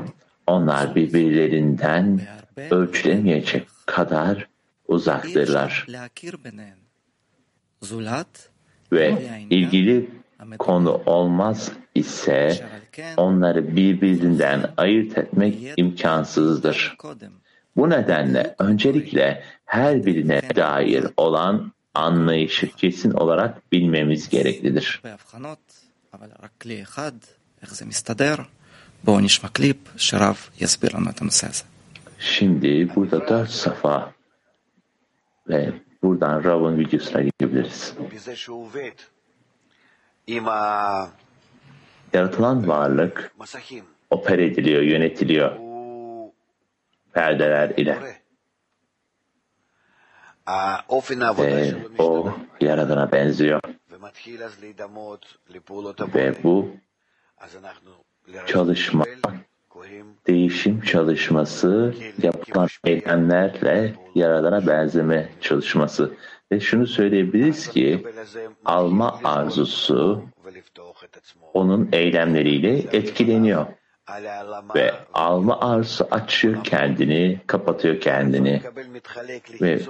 onlar 0.47 0.95
birbirlerinden 0.95 2.21
ölçülemeyecek 2.71 3.67
kadar 3.87 4.52
uzaktırlar. 4.89 5.87
Ve 8.93 9.23
ilgili 9.51 10.11
konu 10.59 11.03
olmaz 11.07 11.73
ise 11.95 12.69
onları 13.17 13.77
birbirinden 13.77 14.71
ayırt 14.77 15.19
etmek 15.19 15.59
imkansızdır. 15.77 16.97
Bu 17.77 17.91
nedenle 17.91 18.55
öncelikle 18.59 19.45
her 19.65 20.07
birine 20.07 20.43
dair 20.57 21.07
olan 21.17 21.73
anlayışı 21.95 22.69
kesin 22.69 23.11
olarak 23.11 23.73
bilmemiz 23.73 24.29
gereklidir. 24.29 25.03
Şimdi 32.19 32.95
burada 32.97 33.29
dört 33.29 33.51
safa 33.51 34.13
ve 35.49 35.73
buradan 36.03 36.45
Rav'ın 36.45 36.79
videosuna 36.79 37.23
gidebiliriz. 37.23 37.95
Yaratılan 42.13 42.69
varlık 42.69 43.35
oper 44.11 44.39
ediliyor, 44.39 44.83
yönetiliyor. 44.83 45.57
Perdeler 47.13 47.71
ile. 47.71 47.99
Ve 51.39 52.03
o 52.03 52.35
Yaradan'a 52.61 53.13
benziyor. 53.13 53.61
Ve 56.15 56.43
bu 56.43 56.71
çalışma, 58.47 59.05
değişim 60.27 60.81
çalışması 60.81 61.95
yapılan 62.23 62.69
eylemlerle 62.85 63.95
Yaradan'a 64.15 64.67
benzeme 64.67 65.29
çalışması. 65.41 66.13
Ve 66.53 66.61
şunu 66.61 66.87
söyleyebiliriz 66.87 67.69
ki 67.69 68.07
alma 68.65 69.21
arzusu 69.25 70.23
onun 71.55 71.89
eylemleriyle 71.93 72.79
etkileniyor. 72.79 73.67
Ve 74.75 74.95
alma 75.15 75.61
arzusu 75.61 76.09
açıyor 76.11 76.65
kendini, 76.65 77.41
kapatıyor 77.47 78.01
kendini. 78.01 78.63
ve 79.61 79.81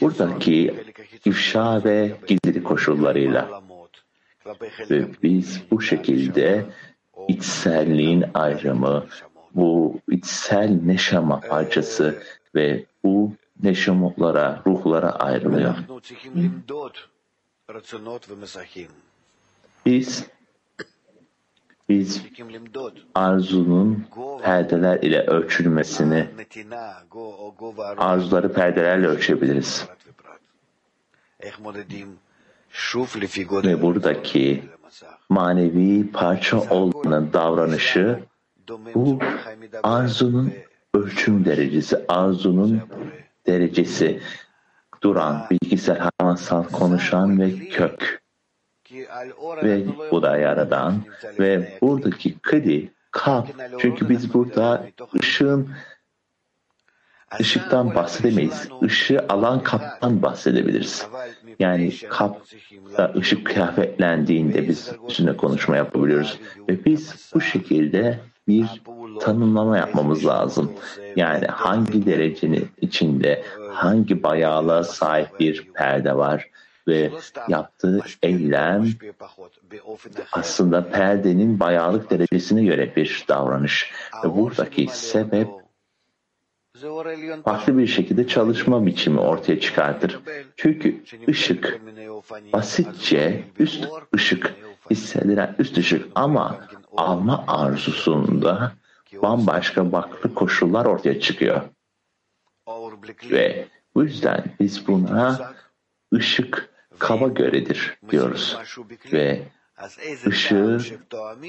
buradaki 0.00 0.74
ifşa 1.24 1.84
ve 1.84 2.12
gizli 2.26 2.62
koşullarıyla. 2.62 3.62
Ve 4.90 5.22
biz 5.22 5.62
bu 5.70 5.80
şekilde 5.80 6.64
içselliğin 7.28 8.24
ayrımı, 8.34 9.06
bu 9.54 10.00
içsel 10.10 10.80
neşama 10.82 11.40
parçası 11.40 12.22
ve 12.54 12.84
bu 13.04 13.32
neşamotlara, 13.62 14.62
ruhlara 14.66 15.10
ayrılıyor. 15.10 15.74
Biz 19.86 20.26
biz 21.88 22.22
arzunun 23.14 24.06
perdeler 24.42 25.02
ile 25.02 25.26
ölçülmesini, 25.26 26.28
arzuları 27.96 28.52
perdelerle 28.52 29.06
ölçebiliriz. 29.06 29.86
Ve 33.64 33.82
buradaki 33.82 34.62
manevi 35.28 36.12
parça 36.12 36.58
olmanın 36.58 37.32
davranışı 37.32 38.22
bu 38.94 39.18
arzunun 39.82 40.52
ölçüm 40.94 41.44
derecesi, 41.44 42.04
arzunun 42.08 42.80
derecesi 43.46 44.20
duran, 45.02 45.46
bilgisayar, 45.50 45.98
hayvansal, 45.98 46.64
konuşan 46.64 47.40
ve 47.40 47.68
kök 47.68 48.22
ve 49.62 49.84
bu 50.10 50.22
da 50.22 50.36
yaradan 50.36 51.02
ve 51.38 51.78
buradaki 51.82 52.38
kedi 52.50 52.92
kap 53.10 53.48
çünkü 53.78 54.08
biz 54.08 54.34
burada 54.34 54.86
ışığın 55.20 55.68
ışıktan 57.40 57.94
bahsedemeyiz. 57.94 58.68
Işığı 58.82 59.26
alan 59.28 59.62
kaptan 59.62 60.22
bahsedebiliriz. 60.22 61.06
Yani 61.62 61.92
kapta 62.08 63.12
ışık 63.16 63.46
kıyafetlendiğinde 63.46 64.68
biz 64.68 64.92
üstüne 65.08 65.36
konuşma 65.36 65.76
yapabiliyoruz. 65.76 66.38
Ve 66.68 66.84
biz 66.84 67.30
bu 67.34 67.40
şekilde 67.40 68.18
bir 68.48 68.66
tanımlama 69.20 69.78
yapmamız 69.78 70.26
lazım. 70.26 70.72
Yani 71.16 71.46
hangi 71.46 72.06
derecenin 72.06 72.68
içinde 72.80 73.42
hangi 73.72 74.22
bayağılığa 74.22 74.84
sahip 74.84 75.40
bir 75.40 75.72
perde 75.74 76.16
var 76.16 76.48
ve 76.88 77.10
yaptığı 77.48 78.00
eylem 78.22 78.86
aslında 80.32 80.90
perdenin 80.90 81.60
bayağılık 81.60 82.10
derecesine 82.10 82.64
göre 82.64 82.96
bir 82.96 83.24
davranış. 83.28 83.92
Ve 84.24 84.36
buradaki 84.36 84.86
sebep 84.92 85.48
farklı 87.44 87.78
bir 87.78 87.86
şekilde 87.86 88.26
çalışma 88.26 88.86
biçimi 88.86 89.20
ortaya 89.20 89.60
çıkartır. 89.60 90.20
Çünkü 90.56 91.04
ışık 91.28 91.80
basitçe 92.52 93.44
üst 93.58 93.88
ışık 94.14 94.54
hissedilen 94.90 95.54
üst 95.58 95.78
ışık 95.78 96.06
ama 96.14 96.68
alma 96.96 97.44
arzusunda 97.48 98.72
bambaşka 99.22 99.90
farklı 99.90 100.34
koşullar 100.34 100.86
ortaya 100.86 101.20
çıkıyor. 101.20 101.60
Ve 103.30 103.68
bu 103.94 104.04
yüzden 104.04 104.44
biz 104.60 104.86
buna 104.88 105.54
ışık 106.14 106.68
kaba 106.98 107.28
göredir 107.28 107.98
diyoruz. 108.10 108.58
Ve 109.12 109.42
ışığı 110.26 110.78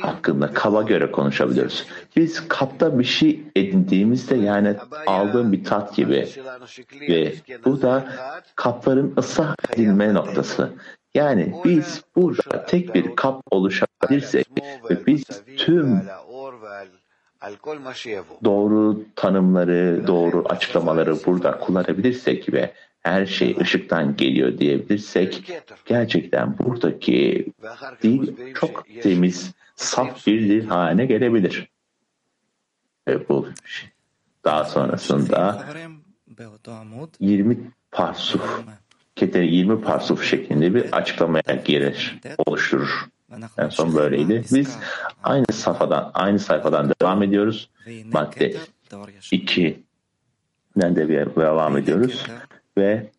hakkında 0.01 0.53
kaba 0.53 0.81
göre 0.81 1.11
konuşabiliyoruz. 1.11 1.85
Biz 2.15 2.47
kapta 2.47 2.99
bir 2.99 3.03
şey 3.03 3.43
edindiğimizde 3.55 4.35
yani 4.35 4.75
aldığım 5.05 5.51
bir 5.51 5.63
tat 5.63 5.95
gibi 5.95 6.27
ve 7.09 7.33
bu 7.65 7.81
da 7.81 8.05
kapların 8.55 9.13
ıslah 9.17 9.55
edilme 9.73 10.13
noktası. 10.13 10.69
Yani 11.13 11.53
biz 11.65 12.03
burada 12.15 12.65
tek 12.65 12.95
bir 12.95 13.15
kap 13.15 13.41
oluşabilirsek 13.51 14.47
ve 14.89 15.05
biz 15.07 15.23
tüm 15.57 16.01
doğru 18.43 18.99
tanımları, 19.15 20.07
doğru 20.07 20.45
açıklamaları 20.49 21.25
burada 21.25 21.59
kullanabilirsek 21.59 22.53
ve 22.53 22.73
her 23.03 23.25
şey 23.25 23.57
ışıktan 23.61 24.15
geliyor 24.15 24.57
diyebilirsek 24.57 25.51
gerçekten 25.85 26.57
buradaki 26.57 27.47
dil 28.03 28.53
çok 28.53 28.85
temiz, 29.01 29.51
saf 29.75 30.27
bir 30.27 30.41
dil 30.41 30.67
haline 30.67 31.05
gelebilir. 31.05 31.69
Ve 33.07 33.29
bu 33.29 33.47
daha 34.45 34.63
sonrasında 34.65 35.65
20 37.19 37.57
parsuf, 37.91 38.61
keteri 39.15 39.55
20 39.55 39.81
parsuf 39.81 40.23
şeklinde 40.23 40.73
bir 40.73 40.91
açıklamaya 40.91 41.61
girer, 41.65 42.19
oluşturur. 42.45 43.05
En 43.57 43.69
son 43.69 43.95
böyleydi. 43.95 44.43
Biz 44.53 44.77
aynı 45.23 45.45
sayfadan 45.53 46.11
aynı 46.13 46.39
sayfadan 46.39 46.93
devam 47.01 47.23
ediyoruz. 47.23 47.69
Madde 48.13 48.55
2'den 49.31 50.95
de 50.95 51.09
bir 51.09 51.35
devam 51.35 51.77
ediyoruz 51.77 52.25
ve 52.77 53.11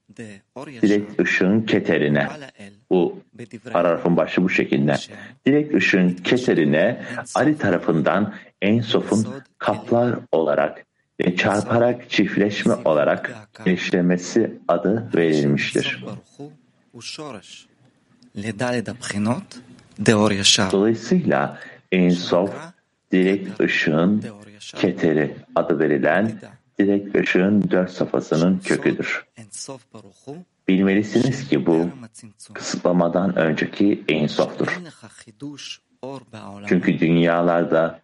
direkt 0.83 1.21
ışığın 1.21 1.61
keterine. 1.63 2.29
Bu 2.91 3.19
paragrafın 3.73 4.17
başı 4.17 4.43
bu 4.43 4.51
şekilde. 4.51 4.95
Direkt 5.47 5.75
ışığın 5.75 6.11
keterine 6.11 7.05
Ali 7.35 7.59
tarafından 7.59 8.35
Ensof'un 8.63 9.27
kaplar 9.59 10.19
olarak 10.33 10.87
ve 11.21 11.37
çarparak 11.37 12.11
çiftleşme 12.11 12.75
olarak 12.75 13.35
eşlemesi 13.67 14.59
adı 14.69 15.11
verilmiştir. 15.15 16.05
Dolayısıyla 20.73 21.59
Ensof 21.93 22.55
direkt 23.13 23.61
ışığın 23.61 24.25
keteri 24.77 25.37
adı 25.55 25.79
verilen 25.79 26.33
direkt 26.79 27.17
ışığın 27.17 27.71
dört 27.71 27.91
safhasının 27.91 28.59
köküdür. 28.59 29.25
Bilmelisiniz 30.69 31.49
ki 31.49 31.67
bu 31.67 31.89
kısıtlamadan 32.53 33.37
önceki 33.37 34.05
Ensof'tur. 34.09 34.81
Çünkü 36.67 36.99
dünyalarda 36.99 38.01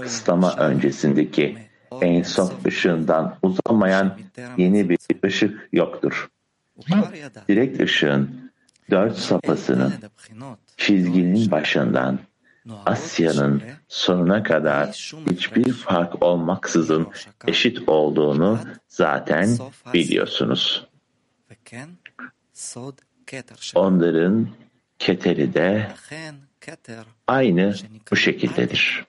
kısıtlama 0.00 0.56
öncesindeki 0.56 1.58
Ensof 2.00 2.66
ışığından 2.66 3.36
uzamayan 3.42 4.18
yeni 4.56 4.88
bir 4.88 4.98
ışık 5.24 5.68
yoktur. 5.72 6.30
Direkt 7.48 7.80
ışığın 7.80 8.50
dört 8.90 9.16
safhasının 9.18 9.94
çizginin 10.76 11.50
başından 11.50 12.18
Asya'nın 12.86 13.62
sonuna 13.88 14.42
kadar 14.42 14.88
hiçbir 15.30 15.72
fark 15.72 16.22
olmaksızın 16.22 17.08
eşit 17.46 17.88
olduğunu 17.88 18.58
zaten 18.88 19.48
biliyorsunuz. 19.94 20.86
Onların 23.74 24.48
keteri 24.98 25.54
de 25.54 25.88
aynı 27.26 27.74
bu 28.10 28.16
şekildedir. 28.16 29.04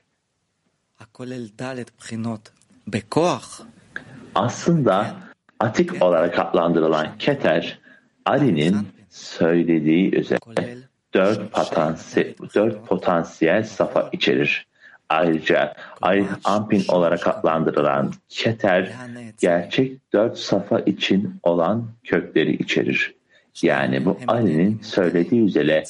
Aslında 4.36 5.16
atik 5.60 6.02
olarak 6.02 6.40
adlandırılan 6.40 7.18
keter, 7.18 7.80
Ali'nin 8.26 8.88
söylediği 9.10 10.16
üzere 10.16 10.40
dört, 11.14 11.52
potansiyel, 11.52 12.34
dört 12.56 12.88
potansiyel 12.88 13.64
safa 13.64 14.10
içerir. 14.12 14.68
Ayrıca 15.10 15.74
Arif 16.02 16.28
Ampin 16.44 16.84
olarak 16.88 17.28
adlandırılan 17.28 18.14
keter, 18.30 18.92
gerçek 19.40 20.14
dört 20.14 20.38
safa 20.38 20.80
için 20.80 21.36
olan 21.44 21.88
kökleri 22.04 22.54
içerir. 22.54 23.16
Yani 23.62 24.06
bu 24.06 24.18
Ali'nin 24.28 24.80
söylediği 24.84 25.42
üzere 25.42 25.84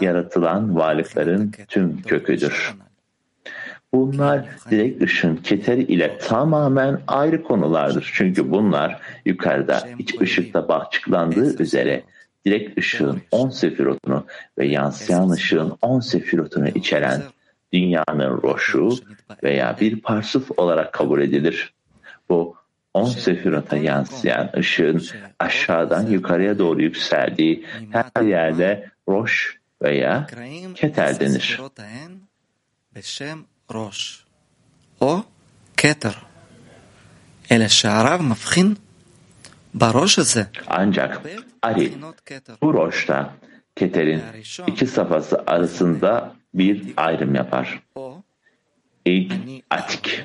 yaratılan 0.00 0.76
varlıkların 0.76 1.52
tüm 1.68 2.02
köküdür. 2.02 2.74
Bunlar 3.92 4.46
direkt 4.70 5.02
ışın 5.02 5.36
keteri 5.36 5.82
ile 5.82 6.18
tamamen 6.18 7.00
ayrı 7.06 7.42
konulardır. 7.42 8.10
Çünkü 8.14 8.50
bunlar 8.50 9.00
yukarıda 9.24 9.88
iç 9.98 10.20
ışıkta 10.20 10.68
açıklandığı 10.68 11.62
üzere 11.62 12.02
direkt 12.48 12.78
ışığın 12.78 13.22
10 13.30 13.50
sefirotunu 13.50 14.26
ve 14.58 14.66
yansıyan 14.66 15.30
ışığın 15.30 15.78
10 15.82 16.00
sefirotunu 16.00 16.68
içeren 16.68 17.22
dünyanın 17.72 18.42
roşu 18.42 18.90
veya 19.42 19.76
bir 19.80 20.00
parsuf 20.00 20.50
olarak 20.56 20.92
kabul 20.92 21.20
edilir. 21.20 21.74
Bu 22.28 22.56
10 22.94 23.04
sefirota 23.04 23.76
yansıyan 23.76 24.50
ışığın 24.56 25.06
aşağıdan 25.38 26.06
yukarıya 26.06 26.58
doğru 26.58 26.82
yükseldiği 26.82 27.66
her 27.90 28.22
yerde 28.22 28.90
roş 29.08 29.58
veya 29.82 30.26
keter 30.74 31.20
denir. 31.20 31.60
O 35.00 35.24
keter. 35.76 36.16
Ele 37.50 37.68
şarav 37.68 38.20
mafhin 38.20 38.78
baroş 39.74 40.18
Ancak 40.66 41.24
Ali 41.62 41.92
bu 42.62 42.74
roşta 42.74 43.34
Keter'in 43.76 44.22
iki 44.66 44.86
safhası 44.86 45.42
arasında 45.46 46.34
bir 46.54 46.92
ayrım 46.96 47.34
yapar. 47.34 47.82
İlk 49.04 49.32
atik 49.70 50.24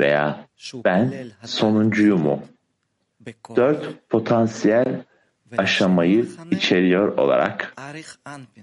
veya 0.00 0.46
ben 0.84 1.14
sonuncuyu 1.44 2.16
mu? 2.16 2.42
Dört 3.56 4.08
potansiyel 4.08 5.04
aşamayı 5.58 6.28
içeriyor 6.50 7.18
olarak 7.18 7.74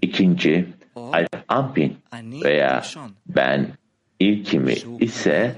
ikinci 0.01 0.67
Alf 0.95 1.29
Ampin 1.47 1.97
veya 2.43 2.83
ben 3.27 3.67
ilkimi 4.19 4.73
ise 4.99 5.55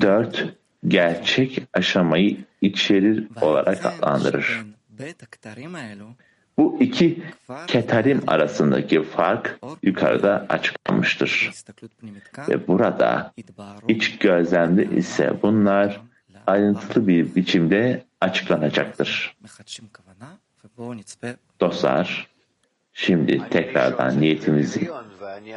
dört 0.00 0.44
gerçek 0.88 1.62
aşamayı 1.74 2.36
içerir 2.60 3.28
olarak 3.40 3.86
adlandırır. 3.86 4.64
Bu 6.58 6.76
iki 6.80 7.22
ketarim 7.66 8.22
arasındaki 8.26 9.02
fark 9.02 9.58
yukarıda 9.82 10.46
açıklanmıştır. 10.48 11.50
Ve 12.48 12.68
burada 12.68 13.32
iç 13.88 14.18
gözlemde 14.18 14.84
ise 14.84 15.42
bunlar 15.42 16.00
ayrıntılı 16.46 17.08
bir 17.08 17.34
biçimde 17.34 18.04
açıklanacaktır. 18.20 19.36
Dostlar, 21.60 22.28
şimdi 22.92 23.48
tekrardan 23.50 24.20
niyetimizi 24.20 24.90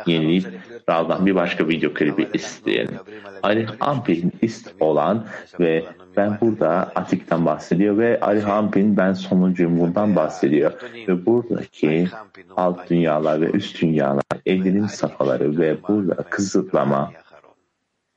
yenileyip 0.05 0.45
Rav'dan 0.89 1.25
bir 1.25 1.35
başka 1.35 1.67
video 1.67 1.93
klibi 1.93 2.29
isteyelim. 2.33 2.99
Ali 3.43 3.65
Hampin 3.79 4.33
ist 4.41 4.73
olan 4.79 5.25
ve 5.59 5.85
ben 6.17 6.38
burada 6.41 6.91
Atik'ten 6.95 7.45
bahsediyor 7.45 7.97
ve 7.97 8.19
Ali 8.19 8.41
Hampin 8.41 8.97
ben 8.97 9.13
sonuncuyum 9.13 9.79
bundan 9.79 10.15
bahsediyor. 10.15 10.71
Ve 11.07 11.25
buradaki 11.25 12.07
alt 12.55 12.89
dünyalar 12.89 13.41
ve 13.41 13.45
üst 13.51 13.81
dünyalar 13.81 14.23
evrenin 14.45 14.88
safhaları 14.88 15.57
ve 15.57 15.77
burada 15.88 16.15
kısıtlama 16.15 17.11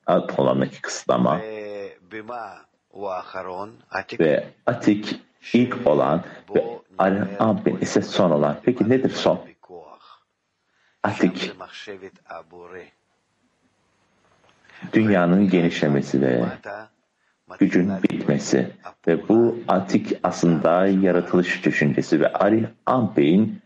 alt 0.06 0.38
alandaki 0.38 0.80
kısıtlama 0.80 1.40
ve 4.20 4.44
Atik 4.66 5.20
ilk 5.52 5.86
olan 5.86 6.22
ve 6.54 6.64
Arampin 6.98 7.78
ise 7.80 8.02
son 8.02 8.30
olan. 8.30 8.56
Peki 8.62 8.88
nedir 8.88 9.10
son? 9.10 9.40
Atik. 11.02 11.52
Dünyanın 14.92 15.50
genişlemesi 15.50 16.22
ve 16.22 16.44
gücün 17.58 18.02
bitmesi 18.02 18.70
ve 19.06 19.28
bu 19.28 19.58
atik 19.68 20.18
aslında 20.22 20.86
yaratılış 20.86 21.64
düşüncesi 21.64 22.20
ve 22.20 22.32
Ari 22.32 22.68
Ampey'in 22.86 23.62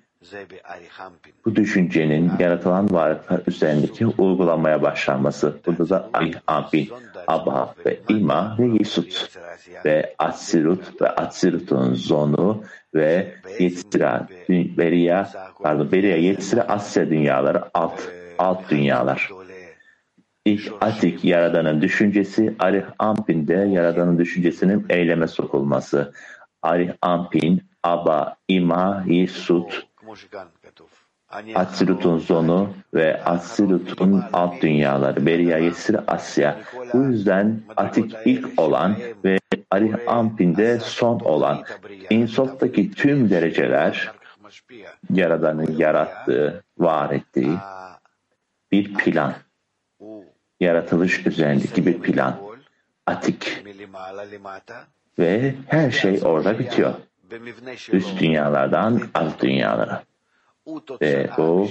bu 1.45 1.57
düşüncenin 1.57 2.33
yaratılan 2.39 2.93
varlıklar 2.93 3.41
üzerindeki 3.47 4.07
uygulamaya 4.07 4.83
başlanması. 4.83 5.57
Burada 5.67 5.89
da 5.89 6.11
Ari 6.13 6.35
Ampin, 6.47 6.91
Abba 7.27 7.75
ve 7.87 8.01
İma 8.09 8.57
ve 8.59 8.67
Yesut 8.67 9.39
ve 9.85 10.15
Atsirut 10.19 11.03
ve 11.03 11.09
Atsirut'un 11.09 11.95
zonu 11.95 12.65
ve 12.95 13.35
Yetzira, 13.59 14.29
Beria, 14.49 15.29
pardon 15.63 15.93
Beria, 15.93 16.17
Yetzira, 16.17 16.63
Asya 16.63 17.11
dünyaları, 17.11 17.63
alt, 17.75 18.01
alt 18.39 18.71
dünyalar. 18.71 19.31
İlk 20.45 20.73
Atik 20.81 21.25
Yaradan'ın 21.25 21.83
düşüncesi, 21.83 22.55
Arih 22.59 22.85
Ampin'de 22.99 23.55
Yaradan'ın 23.55 24.19
düşüncesinin 24.19 24.87
eyleme 24.91 25.27
sokulması. 25.27 26.13
Arih 26.63 26.91
Ampin, 27.03 27.63
Aba, 27.83 28.37
İma, 28.49 29.05
Yisut, 29.07 29.92
Atsirut'un 31.55 32.19
zonu 32.19 32.75
ve 32.95 33.25
Atsirut'un 33.25 34.25
alt 34.33 34.63
dünyaları, 34.63 35.27
Beria, 35.27 35.59
Yesir, 35.59 35.97
Asya. 36.07 36.61
Bu 36.95 37.05
yüzden 37.05 37.61
Atik 37.77 38.15
ilk 38.25 38.61
olan 38.61 38.97
ve 39.25 39.39
Arih 39.71 39.95
Ampin'de 40.07 40.81
son 40.81 41.21
olan 41.21 41.65
İnsof'taki 42.11 42.91
tüm 42.91 43.31
dereceler 43.31 44.13
Yaradan'ın 45.11 45.77
yarattığı, 45.77 46.65
var 46.79 47.11
ettiği 47.11 47.57
bir 48.73 48.95
plan 48.95 49.35
yaratılış 50.61 51.27
üzerindeki 51.27 51.87
bir 51.87 51.99
plan. 51.99 52.41
Atik. 53.07 53.65
Ve 55.19 55.55
her 55.67 55.91
şey 55.91 56.21
orada 56.25 56.59
bitiyor. 56.59 56.95
Üst 57.93 58.21
dünyalardan 58.21 59.01
alt 59.15 59.43
dünyalara. 59.43 60.03
Ve 61.01 61.31
bu 61.37 61.69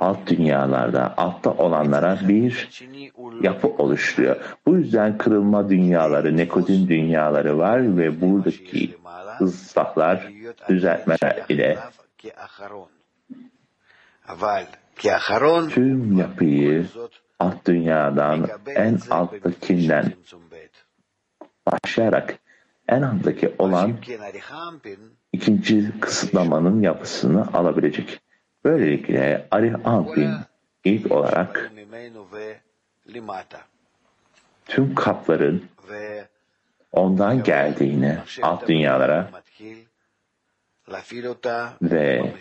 alt 0.00 0.26
dünyalarda, 0.26 1.14
altta 1.16 1.50
olanlara 1.50 2.18
bir 2.28 2.68
yapı 3.42 3.68
oluşturuyor. 3.68 4.36
Bu 4.66 4.76
yüzden 4.76 5.18
kırılma 5.18 5.70
dünyaları, 5.70 6.36
nekodin 6.36 6.88
dünyaları 6.88 7.58
var 7.58 7.96
ve 7.96 8.20
buradaki 8.20 8.96
ıslahlar, 9.40 10.28
düzeltmeler 10.68 11.44
ile 11.48 11.78
tüm 15.70 16.16
yapıyı 16.18 16.86
alt 17.38 17.66
dünyadan 17.66 18.48
en 18.66 18.98
alttakinden 19.10 20.12
başlayarak 21.66 22.38
en 22.90 23.02
alttaki 23.02 23.54
olan 23.58 23.96
ikinci 25.32 26.00
kısıtlamanın 26.00 26.82
yapısını 26.82 27.52
alabilecek. 27.52 28.20
Böylelikle 28.64 29.48
Arih 29.50 29.74
Ampin 29.84 30.30
ilk 30.84 31.12
olarak 31.12 31.72
tüm 34.66 34.94
kapların 34.94 35.64
ondan 36.92 37.42
geldiğini 37.42 38.18
alt 38.42 38.68
dünyalara 38.68 39.30
ve 41.82 42.34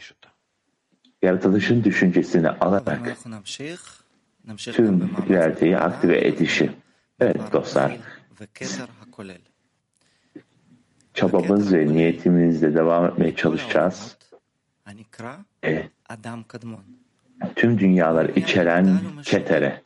yaratılışın 1.22 1.84
düşüncesini 1.84 2.50
alarak 2.50 3.18
tüm 4.58 5.12
ilerdeyi 5.30 5.78
aktive 5.78 6.28
edişi. 6.28 6.72
Evet 7.20 7.42
dostlar, 7.54 7.98
çabamız 11.20 11.74
ve 11.74 11.88
niyetimizle 11.88 12.76
devam 12.76 13.06
etmeye 13.06 13.36
çalışacağız. 13.36 14.18
E, 15.64 15.90
tüm 17.56 17.80
dünyalar 17.80 18.30
içeren 18.30 19.00
ketere, 19.24 19.82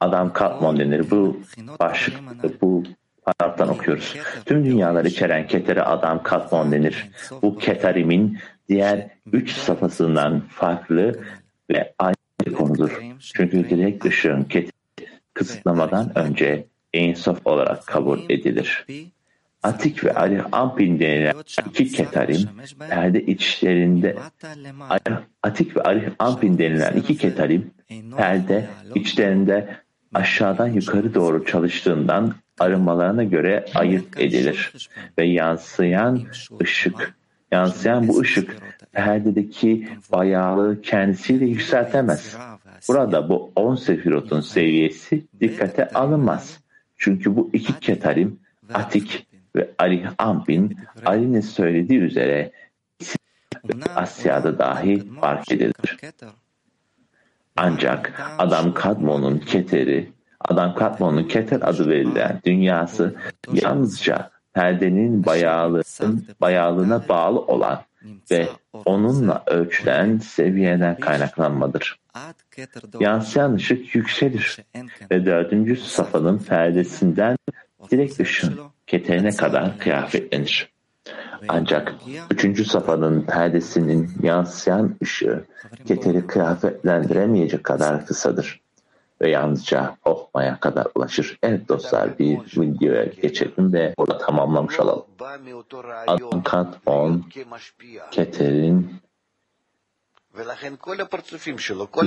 Adam 0.00 0.32
Katmon 0.32 0.78
denir. 0.78 1.10
Bu 1.10 1.40
başlık, 1.80 2.16
bu 2.62 2.84
paragraftan 3.24 3.68
okuyoruz. 3.68 4.16
Tüm 4.46 4.64
dünyalar 4.64 5.04
içeren 5.04 5.46
ketere 5.46 5.82
Adam 5.82 6.22
Katmon 6.22 6.72
denir. 6.72 7.10
Bu 7.42 7.58
ketarimin 7.58 8.38
diğer 8.68 9.08
üç 9.32 9.52
safhasından 9.52 10.40
farklı 10.48 11.20
ve 11.70 11.94
aynı 11.98 12.56
konudur. 12.56 13.02
Çünkü 13.34 13.70
direkt 13.70 14.04
ışığın 14.06 14.44
keteri 14.44 14.72
kısıtlamadan 15.34 16.18
önce 16.18 16.66
Einsof 16.92 17.46
olarak 17.46 17.86
kabul 17.86 18.18
edilir. 18.28 18.86
Atik 19.66 20.04
ve 20.04 20.14
Ali 20.14 20.42
Ampin 20.52 21.00
denilen 21.00 21.34
iki 21.68 21.88
ketarim 21.88 22.40
perde 22.78 23.22
içlerinde 23.22 24.16
Atik 25.42 25.76
ve 25.76 25.82
Ali 25.82 26.12
Ampin 26.18 26.58
denilen 26.58 26.92
iki 26.92 27.16
ketarim 27.16 27.70
perde 28.16 28.66
içlerinde 28.94 29.76
aşağıdan 30.14 30.68
yukarı 30.68 31.14
doğru 31.14 31.44
çalıştığından 31.44 32.34
arınmalarına 32.58 33.24
göre 33.24 33.64
ayırt 33.74 34.20
edilir 34.20 34.72
ve 35.18 35.26
yansıyan 35.26 36.22
ışık 36.62 37.14
yansıyan 37.52 38.08
bu 38.08 38.20
ışık 38.20 38.56
perdedeki 38.92 39.88
bayağılığı 40.12 40.82
kendisiyle 40.82 41.44
yükseltemez. 41.46 42.36
Burada 42.88 43.28
bu 43.28 43.52
on 43.56 43.74
sefirotun 43.74 44.40
seviyesi 44.40 45.24
dikkate 45.40 45.88
alınmaz. 45.88 46.60
Çünkü 46.96 47.36
bu 47.36 47.50
iki 47.52 47.80
ketarim 47.80 48.38
Atik 48.74 49.26
ve 49.56 49.70
Ali 49.78 50.08
Ampin 50.18 50.78
Ali'nin 51.04 51.40
söylediği 51.40 52.00
üzere 52.00 52.52
Asya'da 53.94 54.58
dahi 54.58 55.02
fark 55.20 55.52
edilir. 55.52 55.96
Ancak 57.56 58.20
Adam 58.38 58.74
Kadmon'un 58.74 59.38
keteri, 59.38 60.12
Adam 60.40 60.74
Kadmon'un 60.74 61.24
keter 61.24 61.60
adı 61.62 61.88
verilen 61.88 62.40
dünyası 62.44 63.14
yalnızca 63.52 64.30
perdenin 64.52 65.26
bayağılığın, 65.26 66.26
bayağılığına 66.40 67.08
bağlı 67.08 67.40
olan 67.40 67.82
ve 68.30 68.48
onunla 68.84 69.42
ölçülen 69.46 70.18
seviyeden 70.18 71.00
kaynaklanmadır. 71.00 72.00
Yansıyan 73.00 73.54
ışık 73.54 73.94
yükselir 73.94 74.58
ve 75.10 75.26
dördüncü 75.26 75.76
safhanın 75.76 76.38
perdesinden 76.38 77.36
direkt 77.90 78.20
ışın 78.20 78.58
keterine 78.86 79.30
kadar 79.30 79.78
kıyafetlenir. 79.78 80.72
Ancak 81.48 81.94
üçüncü 82.30 82.64
safhanın 82.64 83.22
perdesinin 83.22 84.10
yansıyan 84.22 84.96
ışığı 85.02 85.44
keteri 85.86 86.26
kıyafetlendiremeyecek 86.26 87.64
kadar 87.64 88.06
kısadır 88.06 88.60
ve 89.20 89.30
yalnızca 89.30 89.96
Hohma'ya 90.00 90.60
kadar 90.60 90.86
ulaşır. 90.94 91.38
Evet 91.42 91.68
dostlar 91.68 92.18
bir 92.18 92.38
videoya 92.60 93.04
geçelim 93.04 93.72
ve 93.72 93.94
burada 93.98 94.18
tamamlamış 94.18 94.80
olalım. 94.80 95.04
Adam 96.06 96.42
kat 96.42 96.78
10 96.86 97.24
Keter'in 98.10 98.90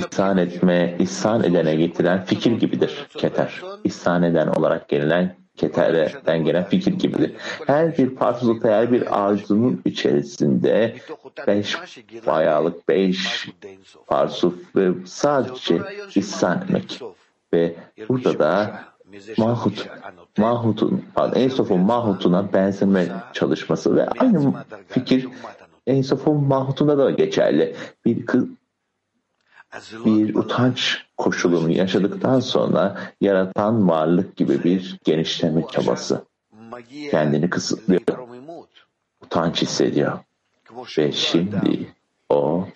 İhsan 0.06 0.38
etme, 0.38 0.96
ihsan 0.98 1.44
edene 1.44 1.76
getiren 1.76 2.24
fikir 2.24 2.52
gibidir 2.52 3.06
Keter. 3.16 3.60
İhsan 3.84 4.22
eden 4.22 4.46
olarak 4.48 4.88
gelen 4.88 5.36
Keter'den 5.60 6.44
gelen 6.44 6.64
fikir 6.64 6.92
gibidir. 6.92 7.32
Her 7.66 7.98
bir 7.98 8.10
parçalıkta 8.10 8.68
her 8.68 8.92
bir 8.92 9.24
arzunun 9.24 9.80
içerisinde 9.84 10.96
beş 11.46 11.76
bayağılık, 12.26 12.88
beş 12.88 13.48
parsuf 14.06 14.76
ve 14.76 14.90
sadece 15.06 15.78
ihsan 16.14 16.62
etmek. 16.62 17.00
Ve 17.52 17.74
burada 18.08 18.38
da 18.38 18.80
Mahut, 19.38 19.88
Mahut'un, 20.38 21.04
pardon, 21.14 21.40
Ensof'un 21.40 21.80
Mahut'una 21.80 22.52
benzeme 22.52 23.08
çalışması 23.32 23.96
ve 23.96 24.08
aynı 24.08 24.52
fikir 24.88 25.28
Ensof'un 25.86 26.44
Mahut'unda 26.44 26.98
da 26.98 27.10
geçerli. 27.10 27.76
Bir 28.04 28.26
kız, 28.26 28.44
bir 30.04 30.34
utanç 30.34 31.06
koşulunu 31.16 31.72
yaşadıktan 31.72 32.40
sonra 32.40 33.00
yaratan 33.20 33.88
varlık 33.88 34.36
gibi 34.36 34.64
bir 34.64 34.98
genişleme 35.04 35.64
çabası. 35.72 36.24
Kendini 37.10 37.50
kısıtlıyor. 37.50 38.00
Utanç 39.24 39.62
hissediyor. 39.62 40.18
Ve 40.98 41.12
şimdi 41.12 41.92
o 42.28 42.68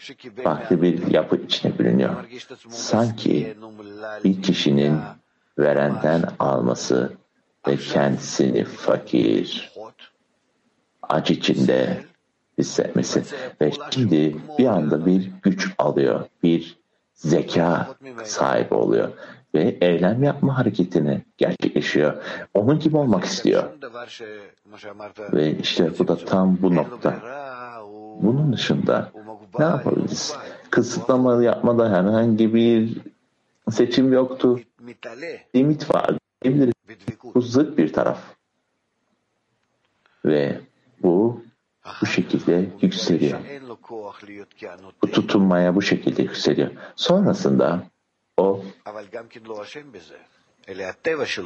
farklı 0.42 0.82
bir 0.82 1.10
yapı 1.10 1.36
içine 1.36 1.78
bürünüyor. 1.78 2.24
Sanki 2.68 3.56
bir 4.24 4.42
kişinin 4.42 4.98
verenden 5.58 6.24
alması 6.38 7.12
ve 7.68 7.76
kendisini 7.76 8.64
fakir, 8.64 9.72
acı 11.02 11.32
içinde 11.34 12.04
hissetmesi 12.58 13.22
ve 13.60 13.72
şimdi 13.90 14.36
bir 14.58 14.66
anda 14.66 15.06
bir 15.06 15.30
güç 15.42 15.68
alıyor, 15.78 16.24
bir 16.42 16.83
zeka 17.14 17.94
sahibi 18.24 18.74
oluyor 18.74 19.12
ve 19.54 19.78
eylem 19.80 20.22
yapma 20.22 20.58
hareketini 20.58 21.22
gerçekleşiyor. 21.38 22.22
Onun 22.54 22.78
gibi 22.78 22.96
olmak 22.96 23.24
istiyor. 23.24 23.64
Ve 25.32 25.58
işte 25.58 25.98
bu 25.98 26.08
da 26.08 26.16
tam 26.16 26.58
bu 26.62 26.74
nokta. 26.74 27.20
Bunun 28.22 28.52
dışında 28.52 29.10
ne 29.58 29.64
yapabiliriz? 29.64 30.36
Kısıtlama 30.70 31.42
yapmada 31.42 31.90
herhangi 31.90 32.54
bir 32.54 32.98
seçim 33.70 34.12
yoktu. 34.12 34.60
Limit 35.54 35.94
var 35.94 36.10
diyebiliriz. 36.42 36.74
Bu 37.34 37.40
zıt 37.40 37.78
bir 37.78 37.92
taraf. 37.92 38.18
Ve 40.24 40.60
bu 41.02 41.42
bu 42.02 42.06
şekilde 42.06 42.66
yükseliyor. 42.82 43.38
Tutunmaya 45.12 45.74
bu 45.74 45.82
şekilde 45.82 46.22
yükseliyor. 46.22 46.70
Sonrasında 46.96 47.82
o 48.36 48.62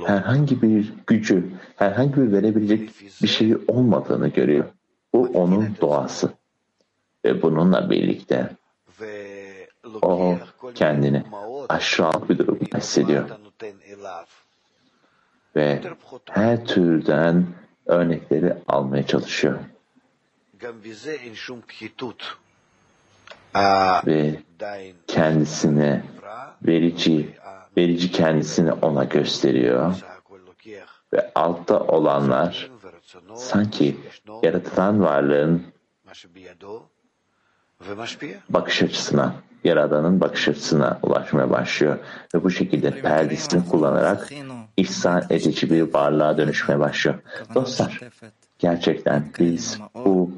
herhangi 0.07 0.62
bir 0.62 0.92
gücü, 1.07 1.51
herhangi 1.77 2.16
bir 2.16 2.33
verebilecek 2.33 2.90
bir 3.22 3.29
şey 3.29 3.57
olmadığını 3.68 4.29
görüyor. 4.29 4.64
Bu 5.12 5.31
onun 5.35 5.77
doğası. 5.81 6.33
Ve 7.24 7.42
bununla 7.42 7.90
birlikte 7.90 8.51
o 10.03 10.37
kendini 10.74 11.22
aşağılık 11.68 12.31
bir 12.31 12.38
durumda 12.38 12.79
hissediyor. 12.79 13.29
Ve 15.57 15.83
her 16.31 16.64
türden 16.64 17.46
örnekleri 17.87 18.55
almaya 18.68 19.07
çalışıyor. 19.07 19.59
Ve 24.07 24.42
kendisine 25.07 26.03
verici, 26.62 27.37
verici 27.77 28.12
kendisini 28.12 28.73
ona 28.73 29.05
gösteriyor. 29.05 29.94
Ve 31.12 31.33
altta 31.35 31.81
olanlar 31.81 32.71
sanki 33.35 33.97
yaratılan 34.42 35.01
varlığın 35.01 35.62
bakış 38.49 38.83
açısına, 38.83 39.35
Yaradan'ın 39.64 40.21
bakış 40.21 40.49
açısına 40.49 40.99
ulaşmaya 41.03 41.51
başlıyor. 41.51 41.99
Ve 42.35 42.44
bu 42.44 42.51
şekilde 42.51 43.01
perdesini 43.01 43.68
kullanarak 43.68 44.33
ihsan 44.77 45.25
edici 45.31 45.71
bir 45.71 45.94
varlığa 45.94 46.37
dönüşmeye 46.37 46.79
başlıyor. 46.79 47.18
Dostlar, 47.55 48.01
gerçekten 48.59 49.33
biz 49.38 49.79
bu 49.94 50.31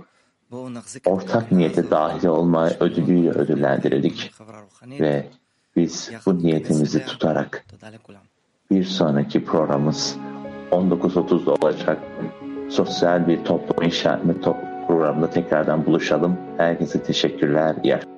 ortak 1.06 1.52
niyete 1.52 1.90
dahil 1.90 2.26
olma 2.26 2.70
ödülüyle 2.80 3.30
ödüllendirildik 3.30 4.32
ve 4.90 5.26
biz 5.76 6.10
bu 6.26 6.38
niyetimizi 6.38 7.04
tutarak 7.04 7.66
bir 8.70 8.84
sonraki 8.84 9.44
programımız 9.44 10.16
19.30'da 10.70 11.54
olacak 11.54 11.98
sosyal 12.70 13.28
bir 13.28 13.44
toplum 13.44 13.86
inşa 13.86 14.16
etme 14.16 14.34
programında 14.86 15.30
tekrardan 15.30 15.86
buluşalım. 15.86 16.36
Herkese 16.56 17.02
teşekkürler. 17.02 17.76
İyi 17.84 18.09